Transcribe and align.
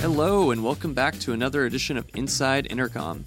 Hello, 0.00 0.50
and 0.50 0.64
welcome 0.64 0.94
back 0.94 1.18
to 1.20 1.32
another 1.32 1.66
edition 1.66 1.96
of 1.96 2.08
Inside 2.14 2.66
Intercom. 2.70 3.24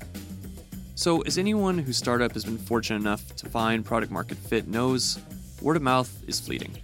So, 0.96 1.22
as 1.22 1.38
anyone 1.38 1.78
whose 1.78 1.98
startup 1.98 2.34
has 2.34 2.46
been 2.46 2.58
fortunate 2.58 3.00
enough 3.00 3.36
to 3.38 3.50
find 3.50 3.86
product 3.86 4.12
market 4.12 4.38
fit 4.38 4.68
knows, 4.68 5.20
word 5.62 5.78
of 5.78 5.82
mouth 5.82 6.24
is 6.28 6.40
fleeting. 6.40 6.78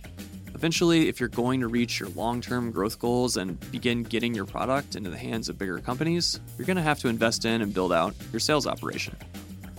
Eventually, 0.53 1.07
if 1.07 1.19
you're 1.19 1.29
going 1.29 1.59
to 1.59 1.67
reach 1.67 1.99
your 1.99 2.09
long 2.09 2.41
term 2.41 2.71
growth 2.71 2.99
goals 2.99 3.37
and 3.37 3.59
begin 3.71 4.01
getting 4.01 4.33
your 4.33 4.45
product 4.45 4.95
into 4.95 5.09
the 5.09 5.17
hands 5.17 5.49
of 5.49 5.59
bigger 5.59 5.79
companies, 5.79 6.39
you're 6.57 6.65
going 6.65 6.77
to 6.77 6.81
have 6.83 6.99
to 6.99 7.09
invest 7.09 7.45
in 7.45 7.61
and 7.61 7.73
build 7.73 7.93
out 7.93 8.15
your 8.31 8.39
sales 8.39 8.65
operation. 8.65 9.15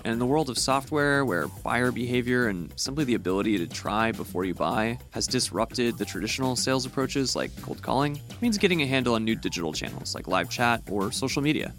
And 0.09 0.15
in 0.15 0.19
the 0.21 0.25
world 0.25 0.49
of 0.49 0.57
software, 0.57 1.23
where 1.23 1.49
buyer 1.49 1.93
behavior 1.93 2.49
and 2.49 2.73
simply 2.77 3.05
the 3.05 3.13
ability 3.13 3.59
to 3.59 3.67
try 3.67 4.11
before 4.11 4.47
you 4.47 4.55
buy 4.55 4.99
has 5.11 5.27
disrupted 5.27 5.99
the 5.99 6.07
traditional 6.07 6.57
sales 6.57 6.87
approaches 6.87 7.37
like 7.37 7.51
cold 7.61 7.83
calling, 7.83 8.19
means 8.41 8.57
getting 8.57 8.81
a 8.81 8.87
handle 8.87 9.17
on 9.17 9.25
new 9.27 9.35
digital 9.35 9.71
channels 9.71 10.15
like 10.15 10.27
live 10.27 10.49
chat 10.49 10.83
or 10.91 11.13
social 11.13 11.43
media. 11.43 11.75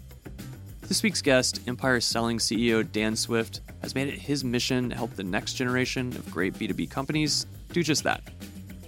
This 0.82 1.02
week's 1.02 1.20
guest, 1.20 1.62
Empire 1.66 2.00
Selling 2.00 2.38
CEO 2.38 2.88
Dan 2.92 3.16
Swift, 3.16 3.62
has 3.82 3.96
made 3.96 4.06
it 4.06 4.20
his 4.20 4.44
mission 4.44 4.90
to 4.90 4.94
help 4.94 5.12
the 5.16 5.24
next 5.24 5.54
generation 5.54 6.10
of 6.10 6.30
great 6.30 6.54
B2B 6.54 6.88
companies 6.88 7.46
do 7.72 7.82
just 7.82 8.04
that. 8.04 8.22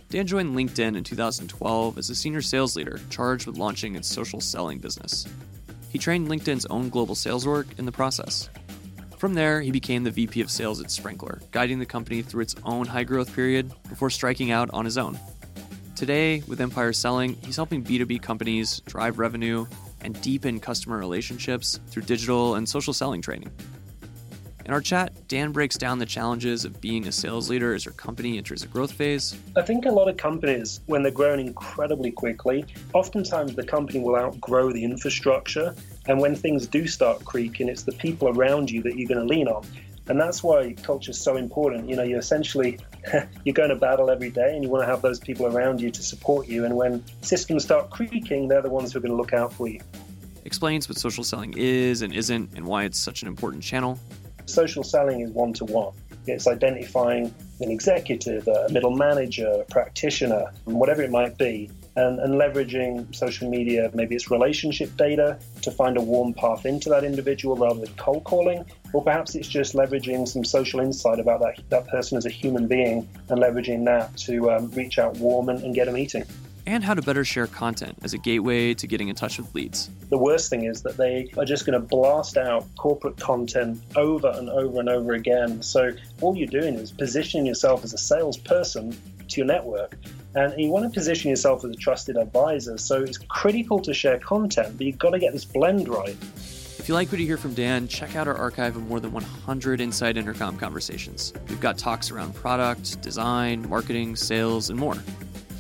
Dan 0.09 0.29
joined 0.29 0.55
LinkedIn 0.55 0.97
in 0.97 1.03
2012 1.03 1.99
as 1.99 2.11
a 2.11 2.15
senior 2.15 2.43
sales 2.43 2.77
leader 2.77 3.01
charged 3.11 3.49
with 3.49 3.59
launching 3.59 3.97
its 3.97 4.07
social 4.07 4.41
selling 4.41 4.79
business. 4.79 5.27
He 5.91 5.99
trained 5.99 6.29
LinkedIn's 6.29 6.65
own 6.67 6.91
global 6.91 7.17
sales 7.17 7.45
org 7.45 7.67
in 7.77 7.87
the 7.87 7.93
process. 7.93 8.49
From 9.23 9.35
there, 9.35 9.61
he 9.61 9.71
became 9.71 10.03
the 10.03 10.11
VP 10.11 10.41
of 10.41 10.51
sales 10.51 10.81
at 10.81 10.89
Sprinklr, 10.89 11.49
guiding 11.53 11.79
the 11.79 11.87
company 11.87 12.23
through 12.23 12.43
its 12.43 12.57
own 12.65 12.87
high 12.87 13.05
growth 13.05 13.33
period 13.33 13.71
before 13.89 14.11
striking 14.11 14.51
out 14.51 14.69
on 14.73 14.85
his 14.85 14.99
own. 14.99 15.17
Today, 15.95 16.43
with 16.49 16.61
Empire 16.61 16.93
Selling, 16.93 17.35
he's 17.45 17.55
helping 17.55 17.85
B2B 17.85 18.21
companies 18.21 18.81
drive 18.81 19.21
revenue 19.21 19.65
and 20.01 20.21
deepen 20.23 20.59
customer 20.59 20.99
relationships 20.99 21.79
through 21.87 22.03
digital 22.03 22.57
and 22.57 22.69
social 22.69 22.93
selling 22.93 23.23
training. 23.23 23.53
In 24.65 24.73
our 24.73 24.81
chat, 24.81 25.13
Dan 25.29 25.53
breaks 25.53 25.77
down 25.79 26.01
the 26.01 26.07
challenges 26.07 26.65
of 26.65 26.81
being 26.81 27.07
a 27.07 27.13
sales 27.13 27.49
leader 27.49 27.75
as 27.75 27.85
your 27.85 27.95
company 27.95 28.39
enters 28.39 28.65
a 28.65 28.67
growth 28.67 28.91
phase. 28.91 29.37
I 29.57 29.63
think 29.63 29.87
a 29.87 29.91
lot 29.91 30.09
of 30.09 30.17
companies, 30.17 30.81
when 30.87 31.05
they're 31.05 31.13
growing 31.13 31.47
incredibly 31.47 32.11
quickly, 32.11 32.65
oftentimes 32.93 33.55
the 33.55 33.65
company 33.65 34.01
will 34.01 34.17
outgrow 34.17 34.73
the 34.73 34.83
infrastructure. 34.83 35.77
And 36.07 36.21
when 36.21 36.35
things 36.35 36.67
do 36.67 36.87
start 36.87 37.25
creaking, 37.25 37.69
it's 37.69 37.83
the 37.83 37.93
people 37.93 38.29
around 38.29 38.71
you 38.71 38.83
that 38.83 38.97
you're 38.97 39.09
going 39.09 39.21
to 39.21 39.27
lean 39.27 39.49
on. 39.49 39.65
And 40.09 40.21
that's 40.21 40.43
why 40.43 40.75
culture 40.83 41.13
is 41.13 41.21
so 41.21 41.37
important. 41.37 41.89
You 41.89 41.95
know, 41.95 42.03
you're 42.03 42.19
essentially 42.19 42.79
you're 43.45 43.55
going 43.55 43.69
to 43.69 43.77
battle 43.77 44.11
every 44.11 44.31
day, 44.31 44.55
and 44.55 44.63
you 44.63 44.69
want 44.69 44.83
to 44.83 44.87
have 44.87 45.01
those 45.01 45.21
people 45.21 45.47
around 45.47 45.81
you 45.81 45.91
to 45.91 46.03
support 46.03 46.49
you. 46.49 46.65
And 46.65 46.77
when 46.77 47.05
systems 47.23 47.65
start 47.65 47.91
creaking, 47.91 48.49
they're 48.49 48.63
the 48.63 48.71
ones 48.71 48.93
who 48.93 48.99
are 48.99 49.03
going 49.03 49.13
to 49.13 49.17
look 49.17 49.33
out 49.33 49.53
for 49.53 49.69
you. 49.69 49.81
Explains 50.45 50.89
what 50.89 50.99
social 50.99 51.23
selling 51.23 51.55
is 51.57 52.03
and 52.03 52.13
isn't, 52.13 52.51
and 52.57 52.67
why 52.67 52.85
it's 52.85 52.99
such 52.99 53.23
an 53.23 53.29
important 53.29 53.63
channel. 53.63 53.99
Social 54.47 54.83
selling 54.83 55.21
is 55.21 55.31
one 55.31 55.53
to 55.55 55.65
one. 55.65 55.95
It's 56.27 56.47
identifying 56.47 57.33
an 57.61 57.71
executive, 57.71 58.47
a 58.49 58.69
middle 58.71 58.95
manager, 58.95 59.49
a 59.49 59.65
practitioner, 59.65 60.53
whatever 60.65 61.03
it 61.03 61.11
might 61.11 61.39
be, 61.39 61.71
and, 61.97 62.19
and, 62.21 62.35
leveraging 62.35 63.15
social 63.15 63.49
media, 63.51 63.91
maybe 63.95 64.15
it's 64.15 64.31
relationship 64.31 64.97
data 64.97 65.39
to 65.61 65.71
find 65.71 65.97
a 65.97 66.01
warm 66.01 66.33
path 66.33 66.65
into 66.65 66.89
that 66.89 67.05
individual 67.05 67.57
rather 67.57 67.81
than 67.81 67.95
cold 67.97 68.25
calling, 68.25 68.65
or 68.93 69.03
perhaps 69.03 69.35
it's 69.35 69.49
just 69.49 69.75
leveraging 69.75 70.27
some 70.27 70.45
social 70.45 70.81
insight 70.81 71.21
about 71.21 71.41
that, 71.41 71.61
that 71.69 71.87
person 71.89 72.17
as 72.17 72.27
a 72.27 72.31
human 72.31 72.67
being 72.67 73.09
and 73.29 73.41
leveraging 73.41 73.85
that 73.85 74.17
to 74.17 74.51
um, 74.51 74.71
reach 74.71 74.99
out 74.99 75.17
warm 75.17 75.49
and, 75.49 75.63
and 75.63 75.75
get 75.75 75.89
a 75.89 75.93
meeting 75.93 76.25
and 76.67 76.85
how 76.85 76.95
to 76.95 77.03
better 77.03 77.25
share 77.25 77.47
content 77.47 77.97
as 78.03 78.15
a 78.15 78.19
gateway 78.19 78.75
to 78.75 78.87
getting 78.87 79.09
in 79.09 79.15
touch 79.15 79.39
with 79.39 79.53
leads. 79.55 79.91
The 80.11 80.19
worst 80.19 80.51
thing 80.51 80.65
is 80.65 80.83
that 80.83 80.97
they 80.97 81.29
are 81.37 81.45
just 81.45 81.67
going 81.67 81.81
to 81.81 81.87
blast 81.87 82.37
out 82.37 82.67
corporate 82.77 83.17
content 83.17 83.83
over 83.97 84.29
and 84.29 84.49
over 84.49 84.79
and 84.79 84.89
over 84.89 85.13
again. 85.13 85.63
So 85.63 85.91
all 86.21 86.37
you're 86.37 86.47
doing 86.47 86.75
is 86.75 86.93
positioning 86.93 87.47
yourself 87.47 87.85
as 87.85 87.93
a 87.93 87.99
salesperson 87.99 88.97
to 89.33 89.41
your 89.41 89.47
network. 89.47 89.97
And 90.35 90.59
you 90.59 90.71
want 90.71 90.85
to 90.85 90.91
position 90.91 91.31
yourself 91.31 91.65
as 91.65 91.71
a 91.71 91.75
trusted 91.75 92.17
advisor. 92.17 92.79
So 92.79 93.03
it's 93.03 93.19
critical 93.19 93.81
to 93.81 93.93
share 93.93 94.19
content, 94.19 94.79
but 94.79 94.87
you've 94.87 94.99
got 94.99 95.11
to 95.11 95.19
get 95.19 95.33
this 95.33 95.45
blend 95.45 95.89
right. 95.89 96.17
If 96.79 96.89
you 96.89 96.95
like 96.95 97.13
what 97.13 97.21
you 97.21 97.27
hear 97.27 97.37
from 97.37 97.55
Dan, 97.55 97.87
check 97.87 98.17
out 98.17 98.27
our 98.27 98.35
archive 98.35 98.75
of 98.77 98.89
more 98.89 98.99
than 98.99 99.13
100 99.13 99.81
Inside 99.81 100.17
Intercom 100.17 100.57
conversations. 100.57 101.33
We've 101.49 101.61
got 101.61 101.79
talks 101.79 102.11
around 102.11 102.35
product, 102.35 103.01
design, 103.03 103.69
marketing, 103.69 104.17
sales, 104.17 104.69
and 104.69 104.79
more. 104.79 104.97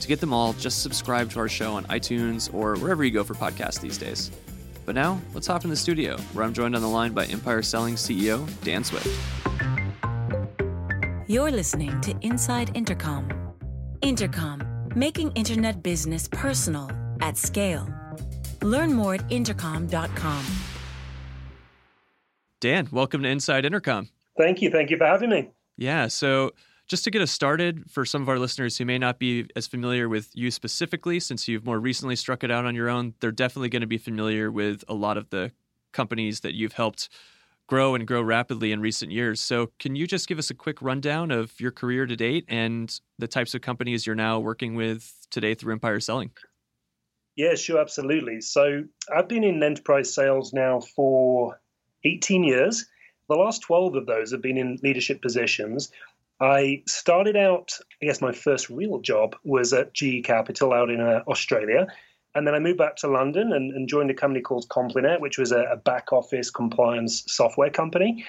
To 0.01 0.09
get 0.09 0.19
them 0.19 0.33
all, 0.33 0.53
just 0.55 0.83
subscribe 0.83 1.31
to 1.31 1.39
our 1.39 1.49
show 1.49 1.75
on 1.75 1.85
iTunes 1.85 2.53
or 2.53 2.77
wherever 2.77 3.05
you 3.05 3.13
go 3.13 3.23
for 3.23 3.35
podcasts 3.35 3.81
these 3.81 3.99
days. 3.99 4.33
But 4.85 4.97
now, 4.97 5.21
let's 5.33 5.47
hop 5.47 5.63
in 5.63 5.71
the 5.71 5.77
studio, 5.77 6.17
where 6.33 6.45
I'm 6.45 6.53
joined 6.53 6.75
on 6.75 6.83
the 6.83 6.89
line 6.89 7.13
by 7.13 7.27
Empire 7.27 7.63
Selling 7.63 7.95
CEO 7.95 8.45
Dan 8.65 8.83
Swift. 8.83 9.07
You're 11.29 11.53
listening 11.53 12.01
to 12.01 12.17
Inside 12.23 12.77
Intercom. 12.77 13.42
Intercom, 14.03 14.63
making 14.97 15.31
internet 15.33 15.83
business 15.83 16.29
personal 16.29 16.91
at 17.21 17.39
scale. 17.39 17.89
Learn 18.61 18.93
more 18.93 19.15
at 19.15 19.31
intercom.com. 19.31 20.45
Dan, 22.61 22.89
welcome 22.93 23.23
to 23.23 23.29
Inside 23.29 23.65
Intercom. 23.65 24.09
Thank 24.37 24.61
you. 24.61 24.71
Thank 24.71 24.91
you 24.91 24.97
for 24.97 25.07
having 25.07 25.31
me. 25.31 25.51
Yeah. 25.77 26.09
So, 26.09 26.53
just 26.89 27.05
to 27.05 27.11
get 27.11 27.23
us 27.23 27.31
started, 27.31 27.91
for 27.91 28.05
some 28.05 28.23
of 28.23 28.29
our 28.29 28.39
listeners 28.39 28.77
who 28.77 28.85
may 28.85 28.99
not 28.99 29.19
be 29.19 29.47
as 29.57 29.67
familiar 29.67 30.09
with 30.09 30.31
you 30.35 30.51
specifically, 30.51 31.21
since 31.21 31.49
you've 31.49 31.65
more 31.65 31.79
recently 31.79 32.17
struck 32.17 32.45
it 32.45 32.51
out 32.51 32.65
on 32.67 32.75
your 32.75 32.89
own, 32.89 33.15
they're 33.21 33.31
definitely 33.31 33.69
going 33.69 33.81
to 33.83 33.87
be 33.87 33.99
familiar 33.99 34.51
with 34.51 34.85
a 34.89 34.95
lot 34.95 35.17
of 35.17 35.31
the 35.31 35.53
companies 35.93 36.41
that 36.41 36.55
you've 36.55 36.73
helped 36.73 37.09
grow 37.67 37.95
and 37.95 38.07
grow 38.07 38.23
rapidly 38.23 38.73
in 38.73 38.81
recent 38.81 39.13
years. 39.13 39.41
So, 39.41 39.71
can 39.79 39.97
you 39.97 40.07
just 40.07 40.29
give 40.29 40.39
us 40.39 40.51
a 40.51 40.55
quick 40.55 40.83
rundown 40.83 41.31
of 41.31 41.59
your 41.61 41.71
career 41.71 42.07
to 42.07 42.17
date 42.17 42.45
and 42.49 42.99
the 43.19 43.29
types 43.29 43.55
of 43.55 43.61
companies 43.61 44.07
you're 44.07 44.15
now 44.15 44.39
working 44.39 44.75
with 44.75 45.13
today 45.31 45.55
through 45.55 45.73
Empire 45.73 46.01
Selling? 46.01 46.31
Yeah, 47.37 47.55
sure, 47.55 47.81
absolutely. 47.81 48.41
So, 48.41 48.85
I've 49.15 49.29
been 49.29 49.45
in 49.45 49.63
enterprise 49.63 50.15
sales 50.15 50.53
now 50.53 50.81
for 50.81 51.61
18 52.05 52.45
years. 52.45 52.87
The 53.29 53.37
last 53.37 53.63
12 53.63 53.95
of 53.95 54.07
those 54.07 54.33
have 54.33 54.43
been 54.43 54.59
in 54.59 54.79
leadership 54.83 55.23
positions. 55.23 55.91
I 56.41 56.83
started 56.89 57.37
out, 57.37 57.71
I 58.03 58.07
guess 58.07 58.21
my 58.21 58.33
first 58.33 58.69
real 58.69 58.99
job 58.99 59.37
was 59.45 59.73
at 59.73 59.95
GE 59.95 60.25
Capital 60.25 60.73
out 60.73 60.91
in 60.91 61.01
uh, 61.01 61.23
Australia. 61.29 61.87
And 62.35 62.47
then 62.47 62.55
I 62.55 62.59
moved 62.59 62.79
back 62.79 62.97
to 62.97 63.09
London 63.09 63.53
and, 63.53 63.73
and 63.73 63.89
joined 63.89 64.11
a 64.11 64.15
company 64.15 64.41
called 64.41 64.69
Complinet, 64.69 65.21
which 65.21 65.39
was 65.39 65.53
a, 65.53 65.63
a 65.65 65.77
back 65.77 66.13
office 66.13 66.51
compliance 66.51 67.25
software 67.27 67.71
company. 67.71 68.25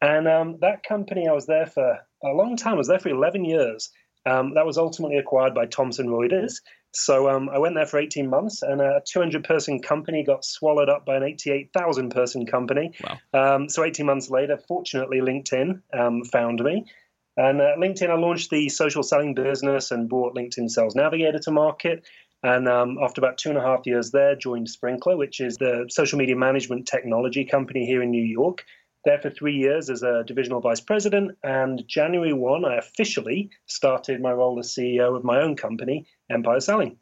And 0.00 0.28
um, 0.28 0.58
that 0.60 0.82
company, 0.84 1.26
I 1.28 1.32
was 1.32 1.46
there 1.46 1.66
for 1.66 1.98
a 2.24 2.28
long 2.28 2.56
time. 2.56 2.74
I 2.74 2.78
was 2.78 2.88
there 2.88 3.00
for 3.00 3.08
11 3.08 3.44
years. 3.44 3.90
Um, 4.26 4.54
that 4.54 4.66
was 4.66 4.78
ultimately 4.78 5.16
acquired 5.16 5.54
by 5.54 5.66
Thomson 5.66 6.08
Reuters. 6.08 6.60
So 6.92 7.28
um, 7.28 7.48
I 7.48 7.58
went 7.58 7.74
there 7.74 7.86
for 7.86 7.98
18 7.98 8.28
months, 8.28 8.62
and 8.62 8.80
a 8.80 9.02
200 9.06 9.44
person 9.44 9.80
company 9.80 10.24
got 10.24 10.44
swallowed 10.44 10.88
up 10.88 11.04
by 11.04 11.16
an 11.16 11.22
88,000 11.22 12.10
person 12.10 12.46
company. 12.46 12.92
Wow. 13.04 13.54
Um, 13.56 13.68
so 13.68 13.84
18 13.84 14.06
months 14.06 14.30
later, 14.30 14.58
fortunately, 14.68 15.20
LinkedIn 15.20 15.82
um, 15.92 16.24
found 16.24 16.60
me. 16.60 16.86
And 17.36 17.60
uh, 17.60 17.76
LinkedIn, 17.78 18.10
I 18.10 18.14
launched 18.14 18.50
the 18.50 18.68
social 18.68 19.02
selling 19.02 19.34
business 19.34 19.90
and 19.90 20.08
brought 20.08 20.34
LinkedIn 20.34 20.70
Sales 20.70 20.96
Navigator 20.96 21.38
to 21.40 21.50
market. 21.50 22.04
And 22.42 22.68
um, 22.68 22.98
after 23.02 23.20
about 23.20 23.38
two 23.38 23.48
and 23.48 23.58
a 23.58 23.62
half 23.62 23.86
years 23.86 24.10
there, 24.10 24.36
joined 24.36 24.68
Sprinklr, 24.68 25.18
which 25.18 25.40
is 25.40 25.56
the 25.56 25.86
social 25.90 26.18
media 26.18 26.36
management 26.36 26.86
technology 26.86 27.44
company 27.44 27.84
here 27.84 28.02
in 28.02 28.10
New 28.10 28.24
York. 28.24 28.64
There 29.04 29.18
for 29.20 29.30
three 29.30 29.56
years 29.56 29.90
as 29.90 30.02
a 30.02 30.22
divisional 30.24 30.60
vice 30.60 30.80
president. 30.80 31.36
And 31.42 31.82
January 31.88 32.32
1, 32.32 32.64
I 32.64 32.76
officially 32.76 33.50
started 33.66 34.20
my 34.20 34.32
role 34.32 34.58
as 34.58 34.68
CEO 34.68 35.16
of 35.16 35.24
my 35.24 35.40
own 35.40 35.56
company, 35.56 36.06
Empire 36.30 36.60
Selling. 36.60 36.98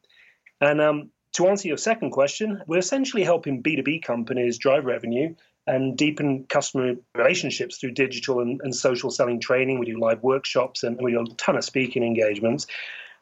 And 0.60 0.81
um, 0.81 1.11
to 1.32 1.49
answer 1.49 1.69
your 1.69 1.76
second 1.76 2.12
question, 2.12 2.62
we're 2.66 2.78
essentially 2.78 3.25
helping 3.25 3.62
B2B 3.62 4.02
companies 4.02 4.56
drive 4.56 4.84
revenue 4.87 5.34
and 5.66 5.96
deepen 5.99 6.44
customer 6.44 6.94
relationships 7.14 7.78
through 7.78 7.90
digital 7.90 8.40
and, 8.40 8.61
and, 8.62 8.75
social 8.75 9.11
selling 9.11 9.40
training. 9.40 9.78
We 9.78 9.87
do 9.87 9.99
live 9.99 10.22
workshops 10.22 10.82
and 10.82 10.96
we 11.02 11.11
do 11.11 11.22
a 11.22 11.34
ton 11.34 11.56
of 11.56 11.64
speaking 11.64 12.05
engagements. 12.05 12.66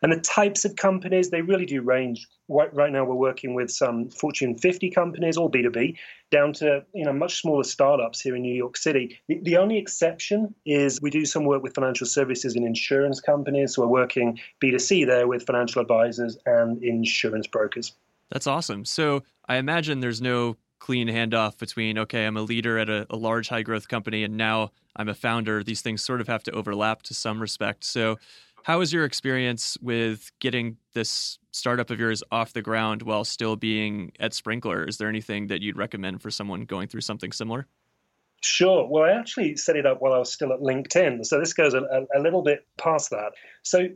And 0.02 0.12
the 0.12 0.20
types 0.20 0.64
of 0.64 0.76
companies, 0.76 1.30
they 1.30 1.42
really 1.42 1.66
do 1.66 1.82
range. 1.82 2.26
Right, 2.48 2.92
now, 2.92 3.04
we're 3.04 3.14
working 3.14 3.54
with 3.54 3.70
some 3.70 4.10
Fortune 4.10 4.58
50 4.58 4.90
companies, 4.90 5.36
all 5.36 5.50
B2B, 5.50 5.96
down 6.30 6.52
to 6.54 6.84
you 6.92 7.04
know 7.04 7.12
much 7.12 7.40
smaller 7.40 7.64
startups 7.64 8.20
here 8.20 8.36
in 8.36 8.42
New 8.42 8.54
York 8.54 8.76
City. 8.76 9.18
The, 9.28 9.40
the 9.42 9.56
only 9.56 9.78
exception 9.78 10.54
is 10.66 11.00
we 11.00 11.10
do 11.10 11.24
some 11.24 11.44
work 11.44 11.62
with 11.62 11.74
financial 11.74 12.06
services 12.06 12.54
and 12.54 12.66
insurance 12.66 13.20
companies. 13.20 13.74
So 13.74 13.82
we're 13.82 13.88
working 13.88 14.38
B2C 14.62 15.06
there 15.06 15.26
with 15.26 15.46
financial 15.46 15.80
advisors 15.80 16.36
and 16.44 16.82
insurance 16.82 17.46
brokers. 17.46 17.94
That's 18.30 18.46
awesome. 18.46 18.84
So 18.84 19.22
I 19.48 19.56
imagine 19.56 20.00
there's 20.00 20.20
no 20.20 20.56
clean 20.84 21.08
handoff 21.08 21.56
between 21.56 21.96
okay 21.96 22.26
i'm 22.26 22.36
a 22.36 22.42
leader 22.42 22.78
at 22.78 22.90
a, 22.90 23.06
a, 23.08 23.16
large 23.16 23.48
high 23.48 23.62
growth 23.62 23.88
company 23.88 24.22
and 24.22 24.36
now 24.36 24.70
i'm 24.96 25.08
a 25.08 25.14
founder 25.14 25.62
these 25.62 25.80
things 25.80 26.04
sort 26.04 26.20
of 26.20 26.26
have 26.26 26.42
to 26.42 26.50
overlap 26.50 27.00
to 27.00 27.14
some 27.14 27.40
respect 27.40 27.84
so 27.84 28.18
How 28.64 28.78
was 28.78 28.94
your 28.94 29.04
experience 29.04 29.76
with 29.82 30.32
getting 30.40 30.78
this 30.94 31.38
startup 31.50 31.90
of 31.90 32.00
yours 32.00 32.22
off 32.32 32.54
the 32.54 32.62
ground 32.62 33.02
while 33.02 33.22
still 33.22 33.56
being 33.56 34.12
at 34.18 34.32
Sprinklr? 34.32 34.88
Is 34.88 34.96
there 34.96 35.06
anything 35.06 35.48
that 35.48 35.60
you'd 35.60 35.76
recommend 35.76 36.22
for 36.22 36.30
someone 36.30 36.62
going 36.62 36.88
through 36.88 37.02
something 37.02 37.30
similar? 37.30 37.66
Sure. 38.42 38.88
Well, 38.88 39.04
I 39.04 39.10
actually 39.10 39.56
set 39.56 39.76
it 39.76 39.84
up 39.84 40.00
while 40.00 40.14
I 40.14 40.18
was 40.18 40.32
still 40.32 40.50
at 40.50 40.60
LinkedIn. 40.60 41.26
So 41.26 41.38
this 41.38 41.52
goes 41.52 41.74
a, 41.74 42.06
a 42.16 42.18
little 42.18 42.40
bit 42.40 42.66
past 42.78 43.10
that. 43.10 43.32
So 43.64 43.88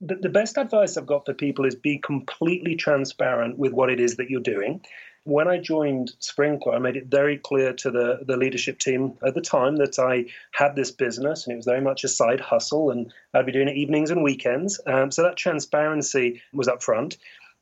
the, 0.00 0.14
the 0.14 0.30
best 0.30 0.56
advice 0.56 0.96
I've 0.96 1.06
got 1.06 1.26
for 1.26 1.34
people 1.34 1.66
is 1.66 1.74
be 1.74 1.98
completely 1.98 2.76
transparent 2.76 3.58
with 3.58 3.74
what 3.74 3.90
it 3.90 4.00
is 4.00 4.16
that 4.16 4.30
you're 4.30 4.40
doing 4.40 4.80
when 5.24 5.48
I 5.48 5.58
joined 5.58 6.12
Sprinklr, 6.20 6.74
I 6.74 6.78
made 6.78 6.96
it 6.96 7.06
very 7.06 7.38
clear 7.38 7.72
to 7.72 7.90
the, 7.90 8.20
the 8.26 8.36
leadership 8.36 8.78
team 8.78 9.14
at 9.26 9.34
the 9.34 9.40
time 9.40 9.76
that 9.76 9.98
I 9.98 10.26
had 10.52 10.76
this 10.76 10.90
business 10.90 11.44
and 11.44 11.54
it 11.54 11.56
was 11.56 11.64
very 11.64 11.80
much 11.80 12.04
a 12.04 12.08
side 12.08 12.40
hustle 12.40 12.90
and 12.90 13.12
I'd 13.32 13.46
be 13.46 13.52
doing 13.52 13.68
it 13.68 13.76
evenings 13.76 14.10
and 14.10 14.22
weekends. 14.22 14.80
Um, 14.86 15.10
so 15.10 15.22
that 15.22 15.36
transparency 15.36 16.42
was 16.52 16.68
up 16.68 16.82
front. 16.82 17.16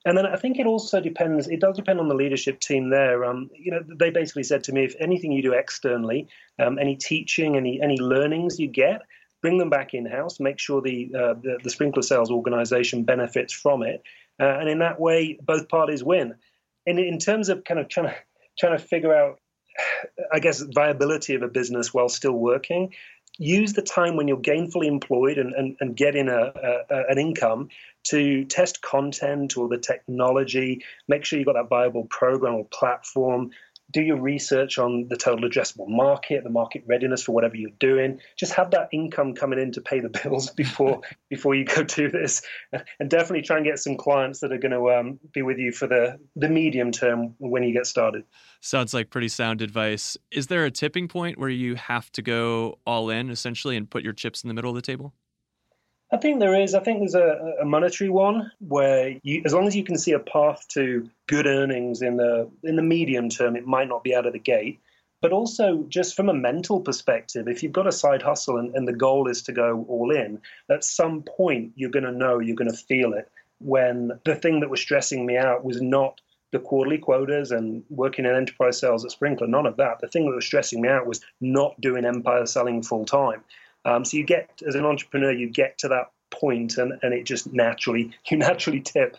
And 0.04 0.18
then 0.18 0.26
I 0.26 0.34
think 0.34 0.58
it 0.58 0.66
also 0.66 1.00
depends, 1.00 1.46
it 1.46 1.60
does 1.60 1.76
depend 1.76 2.00
on 2.00 2.08
the 2.08 2.16
leadership 2.16 2.58
team 2.58 2.90
there. 2.90 3.24
Um, 3.24 3.48
you 3.56 3.70
know, 3.70 3.84
they 3.86 4.10
basically 4.10 4.42
said 4.42 4.64
to 4.64 4.72
me, 4.72 4.84
if 4.84 4.96
anything 4.98 5.30
you 5.30 5.42
do 5.42 5.52
externally, 5.52 6.26
um, 6.58 6.80
any 6.80 6.96
teaching, 6.96 7.56
any, 7.56 7.80
any 7.80 7.98
learnings 8.00 8.58
you 8.58 8.66
get, 8.66 9.02
bring 9.40 9.58
them 9.58 9.70
back 9.70 9.94
in-house, 9.94 10.40
make 10.40 10.58
sure 10.58 10.82
the, 10.82 11.12
uh, 11.14 11.34
the, 11.34 11.58
the 11.62 11.70
Sprinklr 11.70 12.02
sales 12.02 12.32
organization 12.32 13.04
benefits 13.04 13.52
from 13.52 13.84
it. 13.84 14.02
Uh, 14.40 14.58
and 14.58 14.68
in 14.68 14.80
that 14.80 14.98
way, 14.98 15.38
both 15.44 15.68
parties 15.68 16.02
win 16.02 16.34
in 16.86 16.98
in 16.98 17.18
terms 17.18 17.48
of 17.48 17.64
kind 17.64 17.80
of 17.80 17.88
trying 17.88 18.08
to 18.08 18.14
trying 18.58 18.76
to 18.76 18.84
figure 18.84 19.14
out, 19.14 19.40
I 20.32 20.38
guess, 20.38 20.60
viability 20.60 21.34
of 21.34 21.42
a 21.42 21.48
business 21.48 21.94
while 21.94 22.08
still 22.08 22.32
working, 22.32 22.92
use 23.38 23.72
the 23.72 23.82
time 23.82 24.16
when 24.16 24.28
you're 24.28 24.36
gainfully 24.36 24.86
employed 24.86 25.38
and, 25.38 25.54
and, 25.54 25.76
and 25.80 25.96
getting 25.96 26.28
a, 26.28 26.52
a, 26.90 27.04
an 27.08 27.18
income 27.18 27.68
to 28.04 28.44
test 28.44 28.82
content 28.82 29.56
or 29.56 29.68
the 29.68 29.78
technology, 29.78 30.84
make 31.08 31.24
sure 31.24 31.38
you've 31.38 31.46
got 31.46 31.54
that 31.54 31.68
viable 31.68 32.04
program 32.04 32.54
or 32.54 32.66
platform, 32.66 33.50
do 33.92 34.02
your 34.02 34.16
research 34.16 34.78
on 34.78 35.06
the 35.08 35.16
total 35.16 35.48
addressable 35.48 35.88
market, 35.88 36.42
the 36.44 36.50
market 36.50 36.82
readiness 36.86 37.22
for 37.22 37.32
whatever 37.32 37.56
you're 37.56 37.70
doing. 37.78 38.20
Just 38.36 38.52
have 38.54 38.70
that 38.72 38.88
income 38.92 39.34
coming 39.34 39.58
in 39.58 39.72
to 39.72 39.80
pay 39.80 40.00
the 40.00 40.08
bills 40.22 40.50
before 40.50 41.00
before 41.30 41.54
you 41.54 41.64
go 41.64 41.82
do 41.82 42.10
this, 42.10 42.42
and 42.72 43.08
definitely 43.08 43.42
try 43.42 43.56
and 43.56 43.66
get 43.66 43.78
some 43.78 43.96
clients 43.96 44.40
that 44.40 44.52
are 44.52 44.58
going 44.58 44.72
to 44.72 44.90
um, 44.90 45.20
be 45.32 45.42
with 45.42 45.58
you 45.58 45.72
for 45.72 45.86
the 45.86 46.18
the 46.36 46.48
medium 46.48 46.90
term 46.90 47.34
when 47.38 47.62
you 47.62 47.72
get 47.72 47.86
started. 47.86 48.24
Sounds 48.60 48.94
like 48.94 49.10
pretty 49.10 49.28
sound 49.28 49.60
advice. 49.60 50.16
Is 50.30 50.46
there 50.46 50.64
a 50.64 50.70
tipping 50.70 51.08
point 51.08 51.38
where 51.38 51.48
you 51.48 51.74
have 51.74 52.10
to 52.12 52.22
go 52.22 52.78
all 52.86 53.10
in 53.10 53.30
essentially 53.30 53.76
and 53.76 53.90
put 53.90 54.02
your 54.02 54.12
chips 54.12 54.42
in 54.42 54.48
the 54.48 54.54
middle 54.54 54.70
of 54.70 54.76
the 54.76 54.82
table? 54.82 55.12
I 56.12 56.18
think 56.18 56.40
there 56.40 56.60
is. 56.60 56.74
I 56.74 56.80
think 56.80 56.98
there's 56.98 57.14
a, 57.14 57.54
a 57.62 57.64
monetary 57.64 58.10
one 58.10 58.52
where, 58.60 59.18
you, 59.22 59.42
as 59.46 59.54
long 59.54 59.66
as 59.66 59.74
you 59.74 59.82
can 59.82 59.96
see 59.96 60.12
a 60.12 60.18
path 60.18 60.68
to 60.68 61.08
good 61.26 61.46
earnings 61.46 62.02
in 62.02 62.18
the 62.18 62.50
in 62.62 62.76
the 62.76 62.82
medium 62.82 63.30
term, 63.30 63.56
it 63.56 63.66
might 63.66 63.88
not 63.88 64.04
be 64.04 64.14
out 64.14 64.26
of 64.26 64.34
the 64.34 64.38
gate. 64.38 64.78
But 65.22 65.32
also, 65.32 65.84
just 65.88 66.14
from 66.14 66.28
a 66.28 66.34
mental 66.34 66.80
perspective, 66.80 67.48
if 67.48 67.62
you've 67.62 67.72
got 67.72 67.86
a 67.86 67.92
side 67.92 68.22
hustle 68.22 68.58
and, 68.58 68.74
and 68.74 68.86
the 68.86 68.92
goal 68.92 69.28
is 69.28 69.42
to 69.44 69.52
go 69.52 69.86
all 69.88 70.10
in, 70.10 70.40
at 70.68 70.84
some 70.84 71.22
point 71.22 71.72
you're 71.76 71.90
going 71.90 72.04
to 72.04 72.12
know, 72.12 72.40
you're 72.40 72.56
going 72.56 72.70
to 72.70 72.76
feel 72.76 73.14
it. 73.14 73.30
When 73.60 74.18
the 74.24 74.34
thing 74.34 74.60
that 74.60 74.70
was 74.70 74.80
stressing 74.80 75.24
me 75.24 75.36
out 75.38 75.64
was 75.64 75.80
not 75.80 76.20
the 76.50 76.58
quarterly 76.58 76.98
quotas 76.98 77.52
and 77.52 77.84
working 77.88 78.26
in 78.26 78.34
enterprise 78.34 78.78
sales 78.78 79.04
at 79.04 79.12
Sprinklr, 79.12 79.48
none 79.48 79.64
of 79.64 79.76
that. 79.76 80.00
The 80.00 80.08
thing 80.08 80.26
that 80.26 80.34
was 80.34 80.44
stressing 80.44 80.82
me 80.82 80.88
out 80.88 81.06
was 81.06 81.20
not 81.40 81.80
doing 81.80 82.04
empire 82.04 82.44
selling 82.44 82.82
full 82.82 83.06
time. 83.06 83.42
Um, 83.84 84.04
so 84.04 84.16
you 84.16 84.24
get, 84.24 84.50
as 84.66 84.74
an 84.74 84.84
entrepreneur, 84.84 85.32
you 85.32 85.48
get 85.48 85.78
to 85.78 85.88
that 85.88 86.10
point 86.30 86.78
and, 86.78 86.98
and 87.02 87.12
it 87.12 87.24
just 87.24 87.52
naturally, 87.52 88.12
you 88.30 88.36
naturally 88.36 88.80
tip. 88.80 89.16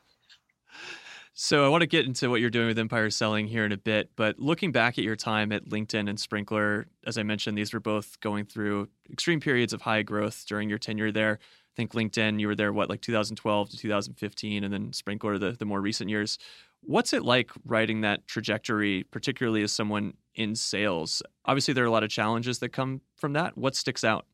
So 1.35 1.65
I 1.65 1.69
want 1.69 1.81
to 1.81 1.87
get 1.87 2.05
into 2.05 2.29
what 2.29 2.41
you're 2.41 2.51
doing 2.51 2.67
with 2.67 2.77
Empire 2.77 3.09
Selling 3.09 3.47
here 3.47 3.65
in 3.65 3.71
a 3.71 3.77
bit, 3.77 4.11
but 4.15 4.37
looking 4.37 4.71
back 4.71 4.99
at 4.99 5.03
your 5.03 5.15
time 5.15 5.51
at 5.51 5.65
LinkedIn 5.65 6.07
and 6.07 6.17
Sprinklr, 6.17 6.85
as 7.07 7.17
I 7.17 7.23
mentioned, 7.23 7.57
these 7.57 7.73
were 7.73 7.79
both 7.79 8.19
going 8.19 8.45
through 8.45 8.87
extreme 9.11 9.39
periods 9.39 9.73
of 9.73 9.81
high 9.81 10.03
growth 10.03 10.45
during 10.47 10.69
your 10.69 10.77
tenure 10.77 11.11
there. 11.11 11.39
I 11.41 11.75
think 11.75 11.93
LinkedIn, 11.93 12.39
you 12.39 12.45
were 12.45 12.53
there, 12.53 12.71
what, 12.71 12.87
like 12.87 13.01
2012 13.01 13.71
to 13.71 13.77
2015, 13.77 14.63
and 14.63 14.71
then 14.71 14.91
Sprinklr, 14.91 15.39
the, 15.39 15.53
the 15.53 15.65
more 15.65 15.81
recent 15.81 16.07
years. 16.07 16.37
What's 16.81 17.13
it 17.13 17.23
like 17.23 17.49
writing 17.65 18.01
that 18.01 18.27
trajectory, 18.27 19.03
particularly 19.09 19.63
as 19.63 19.71
someone 19.71 20.13
in 20.35 20.53
sales? 20.53 21.23
Obviously, 21.45 21.73
there 21.73 21.83
are 21.83 21.87
a 21.87 21.91
lot 21.91 22.03
of 22.03 22.11
challenges 22.11 22.59
that 22.59 22.69
come 22.69 23.01
from 23.15 23.33
that. 23.33 23.57
What 23.57 23.75
sticks 23.75 24.03
out? 24.03 24.27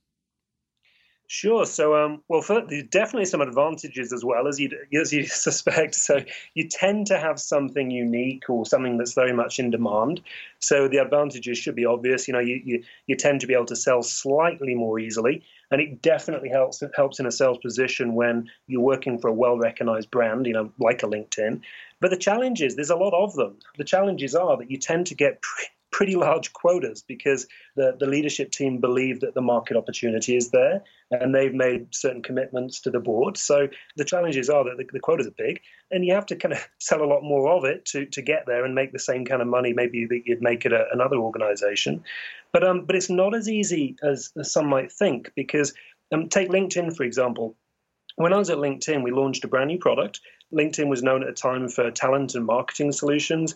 Sure. 1.31 1.64
So, 1.68 1.96
um, 1.96 2.24
well, 2.28 2.42
for, 2.42 2.66
there's 2.68 2.86
definitely 2.90 3.26
some 3.26 3.42
advantages 3.42 4.12
as 4.12 4.26
well 4.26 4.48
as 4.48 4.60
you 4.60 4.72
as 5.00 5.14
you 5.14 5.26
suspect. 5.28 5.94
So, 5.94 6.22
you 6.56 6.68
tend 6.68 7.06
to 7.08 7.20
have 7.20 7.40
something 7.40 7.92
unique 7.92 8.50
or 8.50 8.66
something 8.66 8.98
that's 8.98 9.14
very 9.14 9.31
much 9.31 9.60
in 9.60 9.70
demand. 9.70 10.22
So, 10.58 10.88
the 10.88 10.98
advantages 10.98 11.60
should 11.60 11.76
be 11.76 11.86
obvious. 11.86 12.28
You 12.28 12.34
know, 12.34 12.40
you 12.40 12.60
you, 12.66 12.84
you 13.06 13.16
tend 13.16 13.42
to 13.42 13.48
be 13.48 13.54
able 13.54 13.68
to 13.68 13.76
sell 13.76 14.02
slightly 14.02 14.74
more 14.74 14.98
easily, 14.98 15.44
and 15.70 15.80
it 15.80 16.02
definitely 16.02 16.50
helps 16.50 16.81
helps 16.96 17.20
in 17.20 17.28
a 17.28 17.32
sales 17.32 17.60
position 17.60 18.16
when 18.16 18.50
you're 18.66 18.82
working 18.82 19.20
for 19.20 19.28
a 19.28 19.34
well-recognized 19.34 20.10
brand. 20.10 20.48
You 20.48 20.54
know, 20.54 20.74
like 20.80 21.04
a 21.04 21.06
LinkedIn. 21.06 21.62
But 22.00 22.10
the 22.10 22.18
challenges 22.18 22.75
there's 22.75 22.90
a 22.90 22.96
lot 22.96 23.14
of 23.14 23.36
them. 23.36 23.60
The 23.78 23.84
challenges 23.84 24.34
are 24.34 24.58
that 24.58 24.72
you 24.72 24.78
tend 24.80 25.06
to 25.08 25.16
get 25.16 25.42
pre- 25.44 25.68
pretty 26.00 26.16
large 26.16 26.54
quotas 26.54 27.01
because 27.01 27.46
the, 27.75 27.94
the 28.00 28.06
leadership 28.06 28.51
team 28.51 28.78
believe 28.78 29.19
that 29.19 29.34
the 29.34 29.42
market 29.42 29.75
opportunity 29.75 30.38
is 30.38 30.50
there 30.51 30.81
and 31.12 31.36
they've 31.36 31.54
made 31.54 31.94
certain 31.94 32.22
commitments 32.22 32.80
to 32.80 32.90
the 32.90 33.01
board. 33.01 33.36
So 33.36 33.68
the 33.98 34.06
challenges 34.06 34.50
are 34.50 34.63
that 34.63 34.78
the, 34.78 34.88
the 34.94 35.01
quotas 35.01 35.28
are 35.28 35.36
big 35.38 35.60
and 35.92 36.06
you 36.06 36.13
have 36.13 36.25
to 36.28 36.38
kind 36.38 36.54
of 36.54 36.66
sell 36.80 37.04
a 37.04 37.04
lot 37.04 37.22
more 37.22 37.51
of 37.51 37.66
it 37.66 37.84
to, 37.88 38.06
to 38.06 38.22
get 38.22 38.46
there 38.48 38.63
and 38.63 38.74
make 38.74 38.94
the 38.94 38.98
same 38.98 39.25
kind 39.25 39.42
of 39.42 39.50
money 39.50 39.74
maybe 39.74 40.06
that 40.06 40.22
you'd 40.25 40.42
make 40.42 40.66
at 40.66 40.72
a, 40.72 40.86
another 40.94 41.18
organization. 41.18 42.01
But, 42.54 42.63
um, 42.63 42.86
but 42.86 42.96
it's 42.96 43.10
not 43.10 43.36
as 43.36 43.50
easy 43.50 43.98
as, 44.01 44.31
as 44.40 44.54
some 44.54 44.68
might 44.68 44.94
think 44.94 45.34
because 45.36 45.74
um, 46.13 46.30
take 46.30 46.48
LinkedIn, 46.48 46.96
for 46.96 47.04
example. 47.04 47.57
When 48.16 48.31
I 48.31 48.38
was 48.38 48.50
at 48.50 48.57
LinkedIn, 48.57 49.04
we 49.04 49.12
launched 49.12 49.44
a 49.44 49.50
brand 49.50 49.68
new 49.68 49.78
product. 49.78 50.22
LinkedIn 50.54 50.88
was 50.88 51.04
known 51.04 51.24
at 51.24 51.28
the 51.28 51.34
time 51.34 51.68
for 51.68 51.92
talent 51.92 52.36
and 52.36 52.46
marketing 52.46 52.94
solutions. 52.94 53.56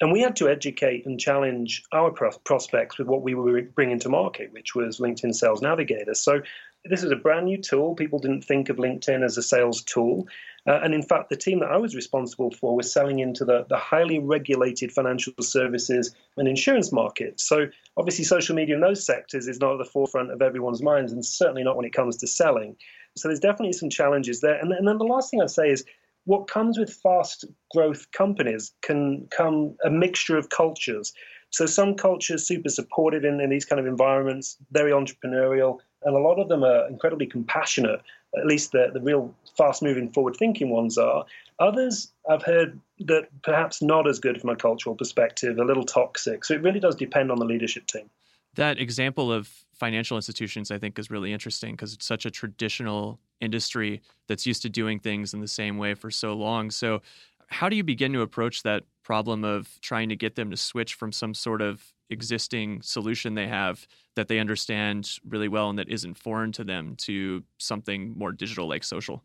And 0.00 0.12
we 0.12 0.20
had 0.20 0.36
to 0.36 0.48
educate 0.48 1.04
and 1.04 1.20
challenge 1.20 1.82
our 1.92 2.10
prospects 2.10 2.96
with 2.96 3.06
what 3.06 3.22
we 3.22 3.34
were 3.34 3.62
bringing 3.62 3.98
to 4.00 4.08
market, 4.08 4.52
which 4.52 4.74
was 4.74 4.98
LinkedIn 4.98 5.34
Sales 5.34 5.60
Navigator. 5.60 6.14
So 6.14 6.40
this 6.86 7.02
is 7.02 7.12
a 7.12 7.16
brand 7.16 7.44
new 7.44 7.58
tool. 7.58 7.94
People 7.94 8.18
didn't 8.18 8.42
think 8.42 8.70
of 8.70 8.78
LinkedIn 8.78 9.22
as 9.22 9.36
a 9.36 9.42
sales 9.42 9.82
tool. 9.82 10.26
Uh, 10.66 10.80
and 10.82 10.94
in 10.94 11.02
fact, 11.02 11.28
the 11.28 11.36
team 11.36 11.60
that 11.60 11.70
I 11.70 11.76
was 11.76 11.94
responsible 11.94 12.50
for 12.50 12.74
was 12.74 12.90
selling 12.90 13.18
into 13.18 13.44
the, 13.44 13.66
the 13.68 13.76
highly 13.76 14.18
regulated 14.18 14.90
financial 14.92 15.34
services 15.40 16.14
and 16.36 16.48
insurance 16.48 16.92
market. 16.92 17.38
So 17.40 17.66
obviously, 17.96 18.24
social 18.24 18.56
media 18.56 18.76
in 18.76 18.80
those 18.80 19.04
sectors 19.04 19.48
is 19.48 19.60
not 19.60 19.72
at 19.72 19.78
the 19.78 19.90
forefront 19.90 20.30
of 20.30 20.40
everyone's 20.40 20.82
minds, 20.82 21.12
and 21.12 21.24
certainly 21.24 21.62
not 21.62 21.76
when 21.76 21.86
it 21.86 21.92
comes 21.92 22.16
to 22.18 22.26
selling. 22.26 22.76
So 23.16 23.28
there's 23.28 23.40
definitely 23.40 23.72
some 23.72 23.90
challenges 23.90 24.40
there. 24.40 24.54
And, 24.54 24.72
and 24.72 24.86
then 24.86 24.98
the 24.98 25.04
last 25.04 25.30
thing 25.30 25.42
I'd 25.42 25.50
say 25.50 25.70
is 25.70 25.84
what 26.30 26.46
comes 26.46 26.78
with 26.78 26.92
fast 26.92 27.44
growth 27.72 28.06
companies 28.12 28.72
can 28.82 29.26
come 29.32 29.74
a 29.84 29.90
mixture 29.90 30.38
of 30.38 30.48
cultures. 30.48 31.12
So 31.50 31.66
some 31.66 31.96
cultures 31.96 32.46
super 32.46 32.68
supportive 32.68 33.24
in, 33.24 33.40
in 33.40 33.50
these 33.50 33.64
kind 33.64 33.80
of 33.80 33.86
environments, 33.88 34.56
very 34.70 34.92
entrepreneurial, 34.92 35.80
and 36.04 36.14
a 36.14 36.20
lot 36.20 36.38
of 36.38 36.48
them 36.48 36.62
are 36.62 36.86
incredibly 36.86 37.26
compassionate. 37.26 38.00
At 38.38 38.46
least 38.46 38.70
the, 38.70 38.90
the 38.94 39.00
real 39.00 39.34
fast 39.58 39.82
moving, 39.82 40.12
forward 40.12 40.36
thinking 40.36 40.70
ones 40.70 40.96
are. 40.96 41.24
Others 41.58 42.12
I've 42.30 42.44
heard 42.44 42.78
that 43.00 43.26
perhaps 43.42 43.82
not 43.82 44.08
as 44.08 44.20
good 44.20 44.40
from 44.40 44.50
a 44.50 44.56
cultural 44.56 44.94
perspective, 44.94 45.58
a 45.58 45.64
little 45.64 45.82
toxic. 45.84 46.44
So 46.44 46.54
it 46.54 46.62
really 46.62 46.78
does 46.78 46.94
depend 46.94 47.32
on 47.32 47.40
the 47.40 47.44
leadership 47.44 47.88
team. 47.88 48.08
That 48.54 48.78
example 48.78 49.32
of 49.32 49.50
financial 49.80 50.16
institutions, 50.16 50.70
I 50.70 50.78
think, 50.78 50.98
is 50.98 51.10
really 51.10 51.32
interesting 51.32 51.72
because 51.72 51.94
it's 51.94 52.06
such 52.06 52.26
a 52.26 52.30
traditional 52.30 53.18
industry 53.40 54.02
that's 54.28 54.46
used 54.46 54.62
to 54.62 54.68
doing 54.68 55.00
things 55.00 55.34
in 55.34 55.40
the 55.40 55.48
same 55.48 55.78
way 55.78 55.94
for 55.94 56.10
so 56.10 56.34
long. 56.34 56.70
So, 56.70 57.00
how 57.48 57.68
do 57.68 57.74
you 57.74 57.82
begin 57.82 58.12
to 58.12 58.20
approach 58.20 58.62
that 58.62 58.84
problem 59.02 59.42
of 59.42 59.80
trying 59.80 60.08
to 60.10 60.14
get 60.14 60.36
them 60.36 60.52
to 60.52 60.56
switch 60.56 60.94
from 60.94 61.10
some 61.10 61.34
sort 61.34 61.62
of 61.62 61.82
existing 62.10 62.80
solution 62.82 63.34
they 63.34 63.48
have 63.48 63.88
that 64.14 64.28
they 64.28 64.38
understand 64.38 65.18
really 65.26 65.48
well 65.48 65.68
and 65.68 65.78
that 65.78 65.88
isn't 65.88 66.14
foreign 66.14 66.52
to 66.52 66.62
them 66.62 66.94
to 66.96 67.42
something 67.58 68.16
more 68.16 68.30
digital 68.30 68.68
like 68.68 68.84
social? 68.84 69.24